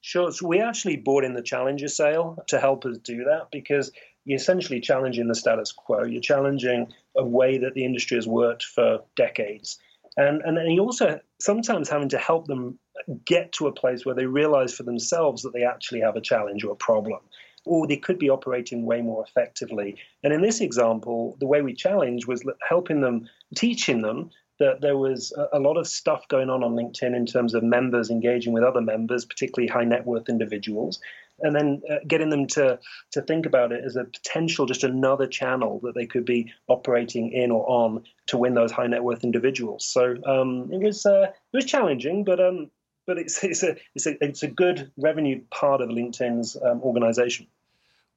Sure. 0.00 0.32
So 0.32 0.48
we 0.48 0.60
actually 0.60 0.96
bought 0.96 1.24
in 1.24 1.34
the 1.34 1.42
Challenger 1.42 1.88
sale 1.88 2.42
to 2.48 2.58
help 2.58 2.84
us 2.86 2.98
do 2.98 3.24
that 3.24 3.48
because 3.52 3.92
you're 4.28 4.36
essentially 4.36 4.78
challenging 4.78 5.26
the 5.26 5.34
status 5.34 5.72
quo. 5.72 6.04
You're 6.04 6.20
challenging 6.20 6.92
a 7.16 7.24
way 7.24 7.56
that 7.56 7.72
the 7.72 7.82
industry 7.82 8.18
has 8.18 8.26
worked 8.26 8.62
for 8.62 9.00
decades. 9.16 9.78
And, 10.18 10.42
and 10.42 10.54
then 10.54 10.66
you 10.66 10.82
also 10.82 11.18
sometimes 11.40 11.88
having 11.88 12.10
to 12.10 12.18
help 12.18 12.46
them 12.46 12.78
get 13.24 13.52
to 13.52 13.68
a 13.68 13.72
place 13.72 14.04
where 14.04 14.14
they 14.14 14.26
realize 14.26 14.74
for 14.74 14.82
themselves 14.82 15.42
that 15.42 15.54
they 15.54 15.64
actually 15.64 16.00
have 16.00 16.14
a 16.14 16.20
challenge 16.20 16.62
or 16.62 16.72
a 16.72 16.76
problem, 16.76 17.20
or 17.64 17.86
they 17.86 17.96
could 17.96 18.18
be 18.18 18.28
operating 18.28 18.84
way 18.84 19.00
more 19.00 19.24
effectively. 19.26 19.96
And 20.22 20.30
in 20.34 20.42
this 20.42 20.60
example, 20.60 21.38
the 21.40 21.46
way 21.46 21.62
we 21.62 21.72
challenge 21.72 22.26
was 22.26 22.44
helping 22.68 23.00
them, 23.00 23.30
teaching 23.56 24.02
them 24.02 24.28
that 24.58 24.82
there 24.82 24.98
was 24.98 25.32
a, 25.52 25.58
lot 25.58 25.78
of 25.78 25.86
stuff 25.86 26.28
going 26.28 26.50
on 26.50 26.62
on 26.62 26.74
LinkedIn 26.74 27.16
in 27.16 27.24
terms 27.24 27.54
of 27.54 27.62
members 27.62 28.10
engaging 28.10 28.52
with 28.52 28.64
other 28.64 28.82
members, 28.82 29.24
particularly 29.24 29.68
high 29.68 29.84
net 29.84 30.04
worth 30.04 30.28
individuals, 30.28 31.00
and 31.40 31.54
then 31.54 31.82
uh, 31.90 31.96
getting 32.06 32.30
them 32.30 32.46
to 32.48 32.78
to 33.12 33.22
think 33.22 33.46
about 33.46 33.72
it 33.72 33.84
as 33.84 33.96
a 33.96 34.04
potential, 34.04 34.66
just 34.66 34.84
another 34.84 35.26
channel 35.26 35.80
that 35.84 35.94
they 35.94 36.06
could 36.06 36.24
be 36.24 36.52
operating 36.68 37.32
in 37.32 37.50
or 37.50 37.68
on 37.68 38.04
to 38.26 38.38
win 38.38 38.54
those 38.54 38.72
high 38.72 38.86
net 38.86 39.04
worth 39.04 39.24
individuals. 39.24 39.86
So 39.86 40.16
um, 40.26 40.70
it 40.72 40.80
was 40.82 41.06
uh, 41.06 41.30
it 41.52 41.56
was 41.56 41.64
challenging, 41.64 42.24
but 42.24 42.40
um, 42.40 42.70
but 43.06 43.18
it's 43.18 43.42
it's 43.42 43.62
a 43.62 43.76
it's 43.94 44.06
a 44.06 44.24
it's 44.24 44.42
a 44.42 44.48
good 44.48 44.92
revenue 44.96 45.42
part 45.50 45.80
of 45.80 45.88
LinkedIn's 45.88 46.56
um, 46.62 46.80
organization. 46.82 47.46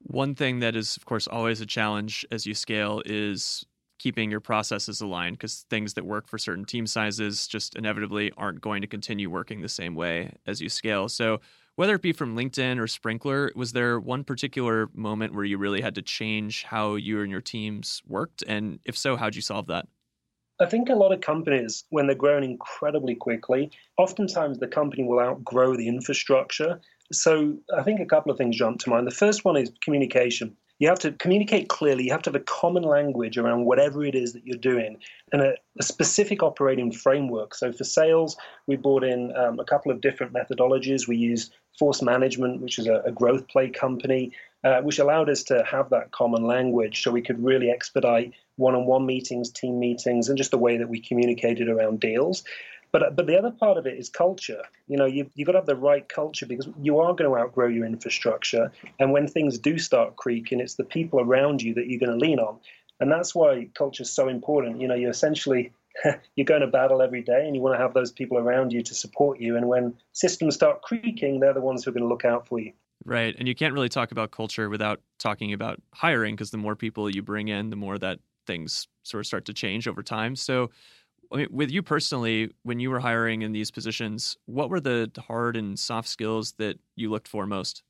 One 0.03 0.33
thing 0.33 0.59
that 0.59 0.75
is, 0.75 0.97
of 0.97 1.05
course, 1.05 1.27
always 1.27 1.61
a 1.61 1.65
challenge 1.65 2.25
as 2.31 2.45
you 2.45 2.55
scale 2.55 3.03
is 3.05 3.65
keeping 4.01 4.31
your 4.31 4.39
processes 4.39 4.99
aligned 4.99 5.37
because 5.37 5.67
things 5.69 5.93
that 5.93 6.03
work 6.03 6.27
for 6.27 6.39
certain 6.39 6.65
team 6.65 6.87
sizes 6.87 7.47
just 7.47 7.75
inevitably 7.75 8.31
aren't 8.35 8.59
going 8.59 8.81
to 8.81 8.87
continue 8.87 9.29
working 9.29 9.61
the 9.61 9.69
same 9.69 9.93
way 9.93 10.33
as 10.47 10.59
you 10.59 10.69
scale. 10.69 11.07
So, 11.07 11.39
whether 11.75 11.95
it 11.95 12.01
be 12.01 12.13
from 12.13 12.35
LinkedIn 12.35 12.77
or 12.77 12.85
Sprinklr, 12.85 13.55
was 13.55 13.71
there 13.71 13.99
one 13.99 14.23
particular 14.23 14.89
moment 14.93 15.33
where 15.33 15.45
you 15.45 15.57
really 15.57 15.81
had 15.81 15.95
to 15.95 16.01
change 16.01 16.63
how 16.63 16.95
you 16.95 17.21
and 17.21 17.31
your 17.31 17.41
teams 17.41 18.01
worked? 18.07 18.43
And 18.47 18.79
if 18.85 18.97
so, 18.97 19.15
how'd 19.15 19.35
you 19.35 19.41
solve 19.41 19.67
that? 19.67 19.87
I 20.59 20.67
think 20.67 20.89
a 20.89 20.95
lot 20.95 21.11
of 21.11 21.21
companies, 21.21 21.85
when 21.89 22.05
they're 22.05 22.15
growing 22.15 22.43
incredibly 22.43 23.15
quickly, 23.15 23.71
oftentimes 23.97 24.59
the 24.59 24.67
company 24.67 25.03
will 25.03 25.19
outgrow 25.19 25.75
the 25.75 25.87
infrastructure. 25.87 26.79
So 27.11 27.57
I 27.75 27.81
think 27.81 27.99
a 27.99 28.05
couple 28.05 28.31
of 28.31 28.37
things 28.37 28.57
jump 28.57 28.79
to 28.81 28.89
mind. 28.91 29.07
The 29.07 29.11
first 29.11 29.43
one 29.43 29.57
is 29.57 29.71
communication. 29.83 30.55
You 30.77 30.87
have 30.87 30.99
to 30.99 31.11
communicate 31.13 31.67
clearly. 31.67 32.05
You 32.05 32.11
have 32.11 32.21
to 32.23 32.29
have 32.29 32.41
a 32.41 32.43
common 32.45 32.83
language 32.83 33.37
around 33.37 33.65
whatever 33.65 34.03
it 34.03 34.15
is 34.15 34.33
that 34.33 34.45
you're 34.45 34.57
doing 34.57 34.97
and 35.31 35.41
a, 35.41 35.53
a 35.79 35.83
specific 35.83 36.41
operating 36.41 36.91
framework. 36.91 37.53
So 37.53 37.71
for 37.71 37.83
sales, 37.83 38.35
we 38.67 38.75
brought 38.77 39.03
in 39.03 39.35
um, 39.35 39.59
a 39.59 39.65
couple 39.65 39.91
of 39.91 40.01
different 40.01 40.33
methodologies. 40.33 41.07
We 41.07 41.17
used 41.17 41.53
Force 41.77 42.01
Management, 42.01 42.61
which 42.61 42.79
is 42.79 42.87
a, 42.87 43.01
a 43.05 43.11
growth 43.11 43.47
play 43.47 43.69
company, 43.69 44.33
uh, 44.63 44.81
which 44.81 44.99
allowed 44.99 45.29
us 45.29 45.43
to 45.43 45.63
have 45.63 45.89
that 45.89 46.11
common 46.11 46.45
language 46.45 47.03
so 47.03 47.11
we 47.11 47.21
could 47.21 47.43
really 47.43 47.69
expedite 47.69 48.33
one 48.57 48.75
on 48.75 48.85
one 48.85 49.05
meetings, 49.05 49.49
team 49.49 49.79
meetings, 49.79 50.29
and 50.29 50.37
just 50.37 50.51
the 50.51 50.57
way 50.57 50.77
that 50.77 50.89
we 50.89 50.99
communicated 50.99 51.69
around 51.69 51.99
deals. 51.99 52.43
But 52.91 53.15
but 53.15 53.25
the 53.25 53.37
other 53.37 53.51
part 53.51 53.77
of 53.77 53.85
it 53.85 53.97
is 53.97 54.09
culture. 54.09 54.63
You 54.87 54.97
know, 54.97 55.05
you 55.05 55.29
you've 55.33 55.45
got 55.45 55.53
to 55.53 55.59
have 55.59 55.65
the 55.65 55.75
right 55.75 56.07
culture 56.07 56.45
because 56.45 56.67
you 56.81 56.99
are 56.99 57.15
going 57.15 57.29
to 57.29 57.37
outgrow 57.37 57.67
your 57.67 57.85
infrastructure, 57.85 58.71
and 58.99 59.11
when 59.11 59.27
things 59.27 59.57
do 59.57 59.77
start 59.77 60.17
creaking, 60.17 60.59
it's 60.59 60.75
the 60.75 60.83
people 60.83 61.21
around 61.21 61.61
you 61.61 61.73
that 61.75 61.87
you're 61.87 61.99
going 61.99 62.19
to 62.19 62.25
lean 62.25 62.39
on, 62.39 62.59
and 62.99 63.11
that's 63.11 63.33
why 63.33 63.69
culture 63.73 64.03
is 64.03 64.11
so 64.11 64.27
important. 64.27 64.81
You 64.81 64.89
know, 64.89 64.95
you're 64.95 65.09
essentially 65.09 65.71
you're 66.35 66.45
going 66.45 66.61
to 66.61 66.67
battle 66.67 67.01
every 67.01 67.21
day, 67.21 67.45
and 67.45 67.55
you 67.55 67.61
want 67.61 67.75
to 67.75 67.81
have 67.81 67.93
those 67.93 68.11
people 68.11 68.37
around 68.37 68.71
you 68.73 68.81
to 68.81 68.93
support 68.93 69.39
you. 69.39 69.57
And 69.57 69.67
when 69.67 69.93
systems 70.13 70.55
start 70.55 70.81
creaking, 70.81 71.39
they're 71.39 71.53
the 71.53 71.61
ones 71.61 71.83
who 71.83 71.91
are 71.91 71.93
going 71.93 72.03
to 72.03 72.09
look 72.09 72.25
out 72.25 72.47
for 72.47 72.59
you. 72.59 72.73
Right. 73.03 73.35
And 73.37 73.47
you 73.47 73.55
can't 73.55 73.73
really 73.73 73.89
talk 73.89 74.11
about 74.11 74.31
culture 74.31 74.69
without 74.69 75.01
talking 75.17 75.53
about 75.53 75.81
hiring 75.93 76.35
because 76.35 76.51
the 76.51 76.57
more 76.57 76.75
people 76.75 77.09
you 77.09 77.21
bring 77.21 77.47
in, 77.47 77.69
the 77.69 77.75
more 77.75 77.97
that 77.97 78.19
things 78.45 78.87
sort 79.03 79.21
of 79.21 79.27
start 79.27 79.45
to 79.45 79.53
change 79.53 79.87
over 79.87 80.03
time. 80.03 80.35
So, 80.35 80.69
I 81.33 81.37
mean, 81.37 81.47
with 81.49 81.71
you 81.71 81.81
personally, 81.81 82.51
when 82.63 82.79
you 82.79 82.89
were 82.89 82.99
hiring 82.99 83.41
in 83.41 83.53
these 83.53 83.71
positions, 83.71 84.37
what 84.45 84.69
were 84.69 84.79
the 84.79 85.09
hard 85.27 85.55
and 85.55 85.79
soft 85.79 86.09
skills 86.09 86.53
that 86.53 86.77
you 86.95 87.09
looked 87.09 87.27
for 87.27 87.47
most? 87.47 87.83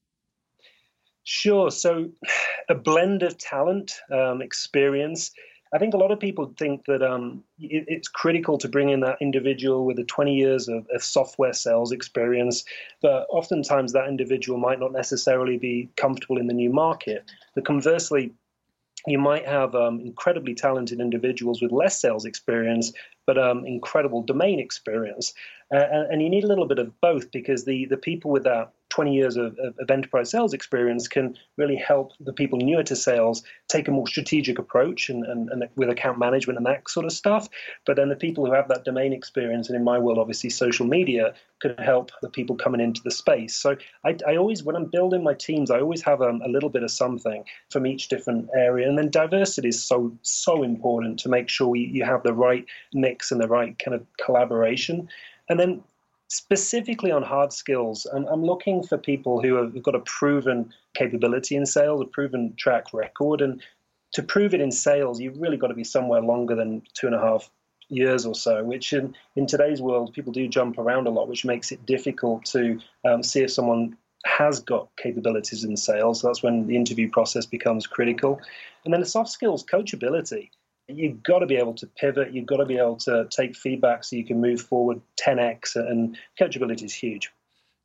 Sure. 1.23 1.71
So, 1.71 2.09
a 2.69 2.75
blend 2.75 3.23
of 3.23 3.37
talent, 3.37 3.93
um, 4.11 4.41
experience. 4.41 5.31
I 5.73 5.77
think 5.77 5.93
a 5.93 5.97
lot 5.97 6.11
of 6.11 6.19
people 6.19 6.53
think 6.57 6.85
that 6.85 7.01
um, 7.01 7.43
it, 7.59 7.85
it's 7.87 8.07
critical 8.09 8.57
to 8.57 8.67
bring 8.67 8.89
in 8.89 8.99
that 9.01 9.17
individual 9.21 9.85
with 9.85 9.97
the 9.97 10.03
20 10.03 10.35
years 10.35 10.67
of, 10.67 10.85
of, 10.93 11.01
software 11.01 11.53
sales 11.53 11.93
experience, 11.93 12.65
but 13.01 13.25
oftentimes 13.29 13.93
that 13.93 14.09
individual 14.09 14.59
might 14.59 14.79
not 14.79 14.91
necessarily 14.91 15.57
be 15.57 15.89
comfortable 15.95 16.37
in 16.37 16.47
the 16.47 16.53
new 16.53 16.71
market. 16.71 17.23
But 17.55 17.65
conversely, 17.65 18.33
you 19.07 19.17
might 19.17 19.47
have 19.47 19.73
um, 19.73 20.01
incredibly 20.01 20.53
talented 20.53 20.99
individuals 20.99 21.61
with 21.61 21.71
less 21.71 21.99
sales 21.99 22.25
experience, 22.25 22.91
but 23.25 23.37
um, 23.37 23.65
incredible 23.65 24.21
domain 24.21 24.59
experience. 24.59 25.33
Uh, 25.73 25.85
and, 25.91 26.13
and, 26.13 26.21
you 26.21 26.29
need 26.29 26.43
a 26.43 26.47
little 26.47 26.67
bit 26.67 26.79
of 26.79 26.99
both 27.01 27.31
because 27.31 27.63
the, 27.63 27.85
the 27.85 27.97
people 27.97 28.29
with 28.29 28.43
that 28.43 28.73
20 28.91 29.15
years 29.15 29.37
of, 29.37 29.57
of, 29.57 29.89
enterprise 29.89 30.29
sales 30.29 30.53
experience 30.53 31.07
can 31.07 31.35
really 31.57 31.75
help 31.75 32.11
the 32.19 32.33
people 32.33 32.59
newer 32.59 32.83
to 32.83 32.95
sales 32.95 33.41
take 33.67 33.87
a 33.87 33.91
more 33.91 34.07
strategic 34.07 34.59
approach 34.59 35.09
and, 35.09 35.25
and, 35.25 35.49
and, 35.49 35.67
with 35.75 35.89
account 35.89 36.19
management 36.19 36.57
and 36.57 36.65
that 36.65 36.87
sort 36.89 37.05
of 37.05 37.11
stuff. 37.11 37.47
But 37.85 37.95
then 37.95 38.09
the 38.09 38.15
people 38.15 38.45
who 38.45 38.53
have 38.53 38.67
that 38.67 38.83
domain 38.83 39.13
experience, 39.13 39.69
and 39.69 39.75
in 39.75 39.83
my 39.83 39.97
world, 39.97 40.19
obviously 40.19 40.49
social 40.49 40.85
media, 40.85 41.33
could 41.61 41.79
help 41.79 42.11
the 42.21 42.29
people 42.29 42.55
coming 42.55 42.81
into 42.81 43.01
the 43.03 43.11
space. 43.11 43.55
So 43.55 43.77
I, 44.05 44.17
I 44.27 44.35
always, 44.35 44.63
when 44.63 44.75
I'm 44.75 44.85
building 44.85 45.23
my 45.23 45.33
teams, 45.33 45.71
I 45.71 45.79
always 45.79 46.01
have 46.03 46.21
um, 46.21 46.41
a 46.43 46.49
little 46.49 46.69
bit 46.69 46.83
of 46.83 46.91
something 46.91 47.43
from 47.69 47.87
each 47.87 48.09
different 48.09 48.49
area. 48.55 48.87
And 48.87 48.97
then 48.97 49.09
diversity 49.09 49.69
is 49.69 49.83
so, 49.83 50.11
so 50.21 50.63
important 50.63 51.19
to 51.19 51.29
make 51.29 51.49
sure 51.49 51.75
you, 51.75 51.87
you 51.87 52.03
have 52.03 52.23
the 52.23 52.33
right 52.33 52.65
mix 52.93 53.31
and 53.31 53.41
the 53.41 53.47
right 53.47 53.77
kind 53.79 53.95
of 53.95 54.05
collaboration. 54.17 55.07
And 55.49 55.59
then 55.59 55.83
specifically 56.31 57.11
on 57.11 57.23
hard 57.23 57.51
skills, 57.51 58.07
I'm, 58.13 58.25
I'm 58.27 58.41
looking 58.41 58.83
for 58.83 58.97
people 58.97 59.41
who 59.41 59.55
have 59.55 59.83
got 59.83 59.95
a 59.95 59.99
proven 59.99 60.73
capability 60.93 61.57
in 61.57 61.65
sales, 61.65 61.99
a 61.99 62.05
proven 62.05 62.53
track 62.55 62.93
record. 62.93 63.41
And 63.41 63.61
to 64.13 64.23
prove 64.23 64.53
it 64.53 64.61
in 64.61 64.71
sales, 64.71 65.19
you've 65.19 65.41
really 65.41 65.57
got 65.57 65.67
to 65.67 65.73
be 65.73 65.83
somewhere 65.83 66.21
longer 66.21 66.55
than 66.55 66.83
two 66.93 67.07
and 67.07 67.15
a 67.17 67.19
half 67.19 67.49
years 67.89 68.25
or 68.25 68.33
so, 68.33 68.63
which 68.63 68.93
in, 68.93 69.13
in 69.35 69.45
today's 69.45 69.81
world, 69.81 70.13
people 70.13 70.31
do 70.31 70.47
jump 70.47 70.77
around 70.77 71.05
a 71.05 71.09
lot, 71.09 71.27
which 71.27 71.43
makes 71.43 71.69
it 71.69 71.85
difficult 71.85 72.45
to 72.45 72.79
um, 73.03 73.21
see 73.21 73.41
if 73.41 73.51
someone 73.51 73.97
has 74.23 74.61
got 74.61 74.87
capabilities 74.95 75.65
in 75.65 75.75
sales. 75.75 76.21
So 76.21 76.27
that's 76.27 76.41
when 76.41 76.65
the 76.65 76.77
interview 76.77 77.09
process 77.09 77.45
becomes 77.45 77.87
critical. 77.87 78.39
And 78.85 78.93
then 78.93 79.01
the 79.01 79.05
soft 79.05 79.31
skills, 79.31 79.65
coachability 79.65 80.49
you've 80.95 81.23
got 81.23 81.39
to 81.39 81.45
be 81.45 81.55
able 81.55 81.73
to 81.75 81.87
pivot. 81.87 82.33
You've 82.33 82.45
got 82.45 82.57
to 82.57 82.65
be 82.65 82.77
able 82.77 82.97
to 82.97 83.27
take 83.29 83.55
feedback 83.55 84.03
so 84.03 84.15
you 84.15 84.25
can 84.25 84.39
move 84.41 84.61
forward 84.61 85.01
10x, 85.19 85.75
and 85.75 86.17
coachability 86.39 86.83
is 86.83 86.93
huge. 86.93 87.31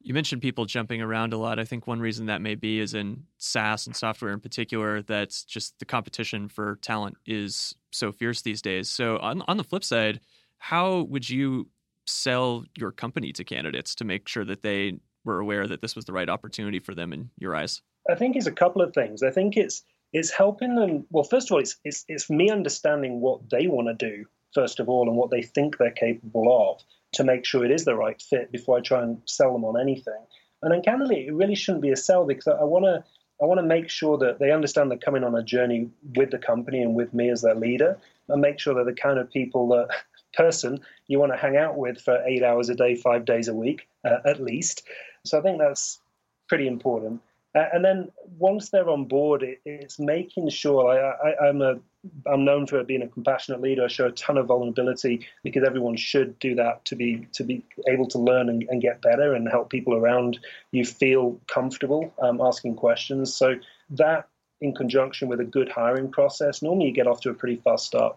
You 0.00 0.14
mentioned 0.14 0.40
people 0.40 0.66
jumping 0.66 1.02
around 1.02 1.32
a 1.32 1.36
lot. 1.36 1.58
I 1.58 1.64
think 1.64 1.86
one 1.86 1.98
reason 1.98 2.26
that 2.26 2.40
may 2.40 2.54
be 2.54 2.78
is 2.78 2.94
in 2.94 3.24
SaaS 3.38 3.86
and 3.86 3.96
software 3.96 4.32
in 4.32 4.38
particular, 4.38 5.02
that's 5.02 5.42
just 5.42 5.78
the 5.80 5.84
competition 5.84 6.48
for 6.48 6.78
talent 6.80 7.16
is 7.26 7.74
so 7.90 8.12
fierce 8.12 8.42
these 8.42 8.62
days. 8.62 8.88
So, 8.88 9.18
on, 9.18 9.42
on 9.48 9.56
the 9.56 9.64
flip 9.64 9.82
side, 9.82 10.20
how 10.58 11.02
would 11.02 11.28
you 11.28 11.68
sell 12.06 12.64
your 12.78 12.92
company 12.92 13.32
to 13.32 13.42
candidates 13.42 13.96
to 13.96 14.04
make 14.04 14.28
sure 14.28 14.44
that 14.44 14.62
they 14.62 15.00
were 15.24 15.40
aware 15.40 15.66
that 15.66 15.82
this 15.82 15.96
was 15.96 16.04
the 16.04 16.12
right 16.12 16.28
opportunity 16.28 16.78
for 16.78 16.94
them 16.94 17.12
in 17.12 17.30
your 17.38 17.56
eyes? 17.56 17.82
I 18.08 18.14
think 18.14 18.36
it's 18.36 18.46
a 18.46 18.52
couple 18.52 18.82
of 18.82 18.94
things. 18.94 19.22
I 19.22 19.30
think 19.30 19.56
it's 19.56 19.82
it's 20.16 20.30
helping 20.30 20.74
them. 20.76 21.06
Well, 21.10 21.24
first 21.24 21.48
of 21.48 21.54
all, 21.54 21.60
it's 21.60 21.76
it's, 21.84 22.04
it's 22.08 22.30
me 22.30 22.48
understanding 22.50 23.20
what 23.20 23.50
they 23.50 23.66
want 23.66 23.88
to 23.88 23.94
do 23.94 24.24
first 24.54 24.80
of 24.80 24.88
all 24.88 25.06
and 25.08 25.18
what 25.18 25.30
they 25.30 25.42
think 25.42 25.76
they're 25.76 25.90
capable 25.90 26.70
of 26.70 26.82
to 27.12 27.22
make 27.22 27.44
sure 27.44 27.64
it 27.64 27.70
is 27.70 27.84
the 27.84 27.94
right 27.94 28.20
fit 28.22 28.50
before 28.50 28.78
I 28.78 28.80
try 28.80 29.02
and 29.02 29.20
sell 29.26 29.52
them 29.52 29.64
on 29.64 29.78
anything. 29.78 30.22
And 30.62 30.72
then, 30.72 30.82
candidly, 30.82 31.26
it 31.26 31.34
really 31.34 31.54
shouldn't 31.54 31.82
be 31.82 31.90
a 31.90 31.96
sell 31.96 32.24
because 32.24 32.48
I 32.48 32.64
want 32.64 32.86
to 32.86 33.04
I 33.42 33.44
want 33.44 33.60
to 33.60 33.66
make 33.66 33.90
sure 33.90 34.16
that 34.18 34.38
they 34.38 34.50
understand 34.50 34.90
they're 34.90 34.98
coming 34.98 35.22
on 35.22 35.34
a 35.34 35.42
journey 35.42 35.90
with 36.14 36.30
the 36.30 36.38
company 36.38 36.80
and 36.80 36.94
with 36.94 37.12
me 37.12 37.28
as 37.28 37.42
their 37.42 37.54
leader, 37.54 37.98
and 38.28 38.40
make 38.40 38.58
sure 38.58 38.74
they're 38.74 38.84
the 38.84 38.94
kind 38.94 39.18
of 39.18 39.30
people 39.30 39.68
that 39.68 39.88
person 40.34 40.80
you 41.08 41.18
want 41.18 41.32
to 41.32 41.38
hang 41.38 41.58
out 41.58 41.76
with 41.76 42.00
for 42.00 42.22
eight 42.26 42.42
hours 42.42 42.70
a 42.70 42.74
day, 42.74 42.94
five 42.94 43.26
days 43.26 43.48
a 43.48 43.54
week, 43.54 43.86
uh, 44.06 44.20
at 44.24 44.40
least. 44.40 44.82
So 45.26 45.38
I 45.38 45.42
think 45.42 45.58
that's 45.58 46.00
pretty 46.48 46.66
important. 46.66 47.20
And 47.56 47.84
then 47.84 48.10
once 48.38 48.70
they're 48.70 48.88
on 48.88 49.04
board, 49.06 49.42
it, 49.42 49.60
it's 49.64 49.98
making 49.98 50.50
sure. 50.50 50.92
I, 50.92 51.48
I'm 51.48 51.62
a 51.62 51.78
I'm 52.26 52.44
known 52.44 52.66
for 52.66 52.82
being 52.84 53.02
a 53.02 53.08
compassionate 53.08 53.60
leader. 53.60 53.84
I 53.84 53.88
show 53.88 54.06
a 54.06 54.12
ton 54.12 54.38
of 54.38 54.46
vulnerability 54.46 55.26
because 55.42 55.64
everyone 55.64 55.96
should 55.96 56.38
do 56.38 56.54
that 56.54 56.84
to 56.84 56.96
be 56.96 57.26
to 57.32 57.44
be 57.44 57.64
able 57.88 58.06
to 58.08 58.18
learn 58.18 58.48
and, 58.48 58.64
and 58.68 58.80
get 58.82 59.00
better 59.02 59.34
and 59.34 59.48
help 59.48 59.70
people 59.70 59.94
around 59.94 60.38
you 60.70 60.84
feel 60.84 61.40
comfortable 61.46 62.12
um, 62.20 62.40
asking 62.40 62.76
questions. 62.76 63.34
So 63.34 63.56
that, 63.90 64.28
in 64.60 64.74
conjunction 64.74 65.28
with 65.28 65.40
a 65.40 65.44
good 65.44 65.68
hiring 65.68 66.10
process, 66.10 66.62
normally 66.62 66.86
you 66.86 66.92
get 66.92 67.06
off 67.06 67.20
to 67.22 67.30
a 67.30 67.34
pretty 67.34 67.56
fast 67.56 67.86
start. 67.86 68.16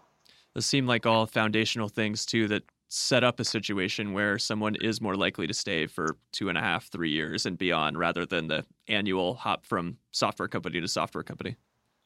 Those 0.54 0.66
seem 0.66 0.88
like 0.88 1.06
all 1.06 1.26
foundational 1.26 1.90
things 1.90 2.26
too 2.26 2.48
that 2.48 2.64
set 2.90 3.24
up 3.24 3.40
a 3.40 3.46
situation 3.46 4.14
where 4.14 4.38
someone 4.40 4.76
is 4.82 5.00
more 5.00 5.16
likely 5.16 5.48
to 5.48 5.54
stay 5.54 5.86
for 5.86 6.18
two 6.32 6.50
and 6.50 6.58
a 6.58 6.62
half, 6.62 6.90
three 6.90 7.12
years 7.12 7.46
and 7.46 7.58
beyond 7.58 7.98
rather 7.98 8.26
than 8.26 8.48
the 8.48 8.66
annual 8.88 9.36
hop 9.36 9.66
from 9.66 9.98
software 10.12 10.48
company 10.48 10.82
to 10.82 10.88
software 10.88 11.24
company. 11.24 11.56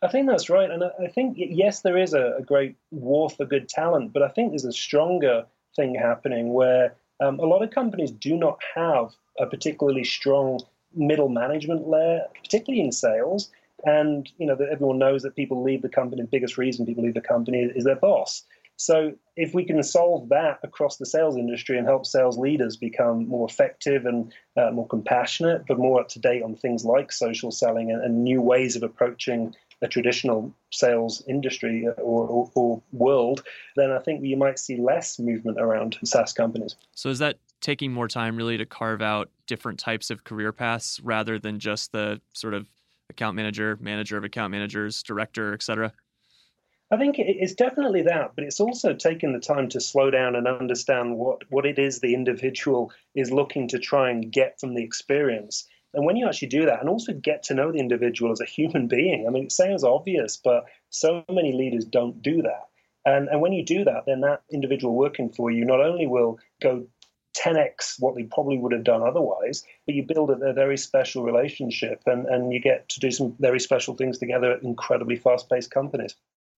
I 0.01 0.09
think 0.09 0.27
that's 0.27 0.49
right. 0.49 0.69
And 0.69 0.83
I 0.83 1.07
think, 1.07 1.37
yes, 1.37 1.81
there 1.81 1.97
is 1.97 2.13
a, 2.13 2.39
great 2.45 2.75
war 2.91 3.29
for 3.29 3.45
good 3.45 3.69
talent, 3.69 4.11
but 4.11 4.21
I 4.21 4.27
think 4.27 4.51
there's 4.51 4.65
a 4.65 4.73
stronger 4.73 5.45
thing 5.77 5.95
happening 5.95 6.53
where 6.53 6.93
um, 7.21 7.39
a 7.39 7.45
lot 7.45 7.63
of 7.63 7.71
companies 7.71 8.11
do 8.11 8.35
not 8.35 8.59
have 8.75 9.11
a 9.39 9.45
particularly 9.45 10.03
strong 10.03 10.59
middle 10.93 11.29
management 11.29 11.87
layer, 11.87 12.23
particularly 12.43 12.83
in 12.83 12.91
sales. 12.91 13.49
And 13.85 14.29
you 14.37 14.45
know, 14.45 14.57
everyone 14.69 14.97
knows 14.97 15.23
that 15.23 15.37
people 15.37 15.63
leave 15.63 15.81
the 15.81 15.89
company. 15.89 16.21
The 16.21 16.27
biggest 16.27 16.57
reason 16.57 16.85
people 16.85 17.03
leave 17.03 17.13
the 17.13 17.21
company 17.21 17.59
is 17.59 17.85
their 17.85 17.95
boss. 17.95 18.43
So 18.77 19.13
if 19.35 19.53
we 19.53 19.65
can 19.65 19.81
solve 19.83 20.29
that 20.29 20.59
across 20.63 20.97
the 20.97 21.05
sales 21.05 21.37
industry 21.37 21.77
and 21.77 21.87
help 21.87 22.05
sales 22.05 22.37
leaders 22.37 22.77
become 22.77 23.27
more 23.27 23.47
effective 23.47 24.05
and 24.05 24.33
uh, 24.57 24.71
more 24.71 24.87
compassionate, 24.87 25.65
but 25.67 25.77
more 25.77 26.01
up 26.01 26.09
to 26.09 26.19
date 26.19 26.43
on 26.43 26.55
things 26.55 26.85
like 26.85 27.11
social 27.11 27.51
selling 27.51 27.91
and, 27.91 28.03
and 28.03 28.23
new 28.23 28.41
ways 28.41 28.75
of 28.75 28.83
approaching 28.83 29.55
a 29.81 29.87
traditional 29.87 30.53
sales 30.71 31.23
industry 31.27 31.87
or, 31.97 32.27
or, 32.27 32.51
or, 32.55 32.81
world, 32.93 33.43
then 33.75 33.91
I 33.91 33.99
think 33.99 34.23
you 34.23 34.37
might 34.37 34.57
see 34.57 34.77
less 34.77 35.19
movement 35.19 35.59
around 35.59 35.97
SaaS 36.05 36.31
companies. 36.31 36.75
So 36.93 37.09
is 37.09 37.19
that 37.19 37.37
taking 37.59 37.91
more 37.91 38.07
time 38.07 38.37
really 38.37 38.57
to 38.57 38.65
carve 38.65 39.01
out 39.01 39.29
different 39.45 39.79
types 39.79 40.09
of 40.09 40.23
career 40.23 40.51
paths 40.51 40.99
rather 41.03 41.37
than 41.37 41.59
just 41.59 41.91
the 41.91 42.21
sort 42.31 42.53
of 42.53 42.69
account 43.09 43.35
manager, 43.35 43.77
manager 43.81 44.17
of 44.17 44.23
account 44.23 44.51
managers, 44.51 45.03
director, 45.03 45.53
etc.? 45.53 45.91
I 46.93 46.97
think 46.97 47.15
it's 47.17 47.55
definitely 47.55 48.03
that, 48.03 48.33
but 48.35 48.43
it's 48.43 48.59
also 48.59 48.93
taking 48.93 49.33
the 49.33 49.39
time 49.39 49.67
to 49.69 49.81
slow 49.81 50.11
down 50.11 50.35
and 50.35 50.47
understand 50.47 51.17
what, 51.17 51.41
what 51.49 51.65
it 51.65 51.79
is 51.79 51.99
the 51.99 52.13
individual 52.13 52.91
is 53.15 53.31
looking 53.31 53.67
to 53.69 53.79
try 53.79 54.11
and 54.11 54.31
get 54.31 54.59
from 54.59 54.75
the 54.75 54.83
experience. 54.83 55.67
And 55.95 56.05
when 56.05 56.17
you 56.17 56.27
actually 56.27 56.49
do 56.49 56.67
that, 56.67 56.81
and 56.81 56.87
also 56.87 57.11
get 57.11 57.41
to 57.43 57.55
know 57.55 57.71
the 57.71 57.79
individual 57.79 58.31
as 58.31 58.41
a 58.41 58.45
human 58.45 58.87
being, 58.87 59.25
I 59.25 59.31
mean, 59.31 59.45
it 59.45 59.51
sounds 59.51 59.83
obvious, 59.83 60.37
but 60.37 60.65
so 60.91 61.25
many 61.31 61.51
leaders 61.51 61.83
don't 61.83 62.21
do 62.21 62.43
that. 62.43 62.67
And, 63.07 63.27
and 63.27 63.41
when 63.41 63.53
you 63.53 63.65
do 63.65 63.83
that, 63.85 64.03
then 64.05 64.21
that 64.21 64.43
individual 64.51 64.93
working 64.93 65.31
for 65.31 65.49
you 65.49 65.65
not 65.65 65.81
only 65.81 66.05
will 66.05 66.37
go 66.61 66.85
10x 67.35 67.95
what 67.97 68.13
they 68.13 68.25
probably 68.25 68.59
would 68.59 68.71
have 68.71 68.83
done 68.83 69.01
otherwise, 69.01 69.63
but 69.87 69.95
you 69.95 70.03
build 70.03 70.29
a, 70.29 70.33
a, 70.33 70.53
very 70.53 70.77
special 70.77 71.23
relationship 71.23 72.03
and, 72.05 72.27
and 72.27 72.53
you 72.53 72.59
get 72.59 72.87
to 72.89 72.99
do 72.99 73.09
some 73.09 73.35
very 73.39 73.59
special 73.59 73.95
things 73.95 74.19
together 74.19 74.51
at 74.51 74.61
incredibly 74.61 75.15
fast 75.15 75.49
paced 75.49 75.71
companies. 75.71 76.15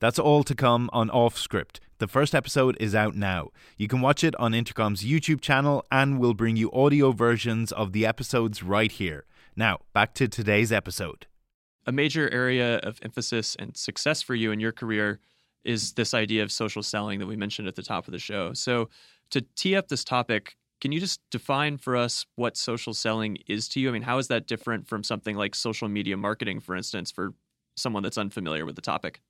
That's 0.00 0.18
all 0.18 0.42
to 0.44 0.54
come 0.54 0.88
on 0.94 1.10
Offscript. 1.10 1.78
the 1.98 2.08
first 2.08 2.34
episode 2.34 2.74
is 2.80 2.94
out 2.94 3.14
now. 3.14 3.50
You 3.76 3.86
can 3.86 4.00
watch 4.00 4.24
it 4.24 4.34
on 4.36 4.54
Intercom's 4.54 5.04
YouTube 5.04 5.42
channel, 5.42 5.84
and 5.92 6.18
we'll 6.18 6.32
bring 6.32 6.56
you 6.56 6.72
audio 6.72 7.12
versions 7.12 7.70
of 7.70 7.92
the 7.92 8.06
episodes 8.06 8.62
right 8.62 8.90
here. 8.90 9.26
Now, 9.54 9.80
back 9.92 10.14
to 10.14 10.26
today's 10.26 10.72
episode. 10.72 11.26
A 11.86 11.92
major 11.92 12.30
area 12.30 12.78
of 12.78 12.98
emphasis 13.02 13.54
and 13.58 13.76
success 13.76 14.22
for 14.22 14.34
you 14.34 14.52
in 14.52 14.58
your 14.58 14.72
career 14.72 15.20
is 15.64 15.92
this 15.92 16.14
idea 16.14 16.42
of 16.42 16.50
social 16.50 16.82
selling 16.82 17.18
that 17.18 17.26
we 17.26 17.36
mentioned 17.36 17.68
at 17.68 17.76
the 17.76 17.82
top 17.82 18.08
of 18.08 18.12
the 18.12 18.18
show. 18.18 18.54
So, 18.54 18.88
to 19.32 19.42
tee 19.54 19.76
up 19.76 19.88
this 19.88 20.02
topic, 20.02 20.56
can 20.80 20.92
you 20.92 21.00
just 21.00 21.20
define 21.30 21.76
for 21.76 21.94
us 21.94 22.24
what 22.36 22.56
social 22.56 22.94
selling 22.94 23.36
is 23.46 23.68
to 23.68 23.80
you? 23.80 23.90
I 23.90 23.92
mean, 23.92 24.02
how 24.02 24.16
is 24.16 24.28
that 24.28 24.46
different 24.46 24.88
from 24.88 25.04
something 25.04 25.36
like 25.36 25.54
social 25.54 25.88
media 25.88 26.16
marketing, 26.16 26.60
for 26.60 26.74
instance, 26.74 27.10
for 27.10 27.34
someone 27.76 28.02
that's 28.02 28.16
unfamiliar 28.16 28.64
with 28.64 28.76
the 28.76 28.82
topic? 28.82 29.20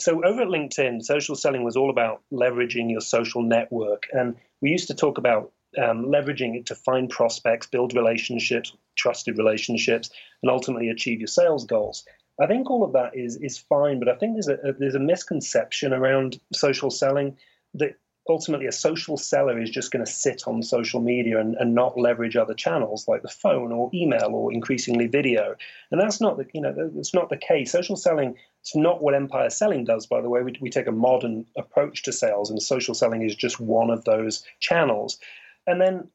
So 0.00 0.24
over 0.24 0.42
at 0.42 0.48
LinkedIn, 0.48 1.04
social 1.04 1.34
selling 1.34 1.62
was 1.62 1.76
all 1.76 1.90
about 1.90 2.22
leveraging 2.32 2.90
your 2.90 3.00
social 3.00 3.42
network, 3.42 4.06
and 4.12 4.36
we 4.60 4.70
used 4.70 4.88
to 4.88 4.94
talk 4.94 5.18
about 5.18 5.52
um, 5.78 6.06
leveraging 6.06 6.56
it 6.56 6.66
to 6.66 6.74
find 6.74 7.08
prospects, 7.08 7.66
build 7.66 7.94
relationships, 7.94 8.74
trusted 8.96 9.38
relationships, 9.38 10.10
and 10.42 10.50
ultimately 10.50 10.88
achieve 10.88 11.20
your 11.20 11.28
sales 11.28 11.64
goals. 11.64 12.04
I 12.40 12.46
think 12.46 12.70
all 12.70 12.82
of 12.82 12.92
that 12.94 13.14
is 13.14 13.36
is 13.36 13.58
fine, 13.58 13.98
but 13.98 14.08
I 14.08 14.16
think 14.16 14.34
there's 14.34 14.48
a, 14.48 14.54
a 14.68 14.72
there's 14.72 14.94
a 14.94 15.00
misconception 15.00 15.92
around 15.92 16.40
social 16.52 16.90
selling 16.90 17.36
that 17.74 17.96
ultimately 18.30 18.66
a 18.66 18.72
social 18.72 19.16
seller 19.16 19.60
is 19.60 19.70
just 19.70 19.90
going 19.90 20.04
to 20.04 20.10
sit 20.10 20.44
on 20.46 20.62
social 20.62 21.00
media 21.00 21.38
and, 21.38 21.54
and 21.56 21.74
not 21.74 21.98
leverage 21.98 22.36
other 22.36 22.54
channels 22.54 23.06
like 23.08 23.22
the 23.22 23.28
phone 23.28 23.72
or 23.72 23.90
email 23.92 24.30
or 24.32 24.52
increasingly 24.52 25.06
video. 25.06 25.54
And 25.90 26.00
that's 26.00 26.20
not 26.20 26.38
the 26.38 26.46
you 26.54 26.60
know 26.60 26.74
that's 26.94 27.14
not 27.14 27.28
the 27.28 27.36
case. 27.36 27.72
Social 27.72 27.96
selling 27.96 28.36
it's 28.60 28.76
not 28.76 29.02
what 29.02 29.14
empire 29.14 29.50
selling 29.50 29.84
does, 29.84 30.06
by 30.06 30.20
the 30.20 30.28
way. 30.28 30.42
We, 30.42 30.54
we 30.60 30.70
take 30.70 30.86
a 30.86 30.92
modern 30.92 31.46
approach 31.56 32.02
to 32.04 32.12
sales, 32.12 32.50
and 32.50 32.62
social 32.62 32.94
selling 32.94 33.22
is 33.22 33.34
just 33.34 33.58
one 33.58 33.90
of 33.90 34.04
those 34.04 34.44
channels. 34.60 35.18
And 35.66 35.80
then 35.80 36.08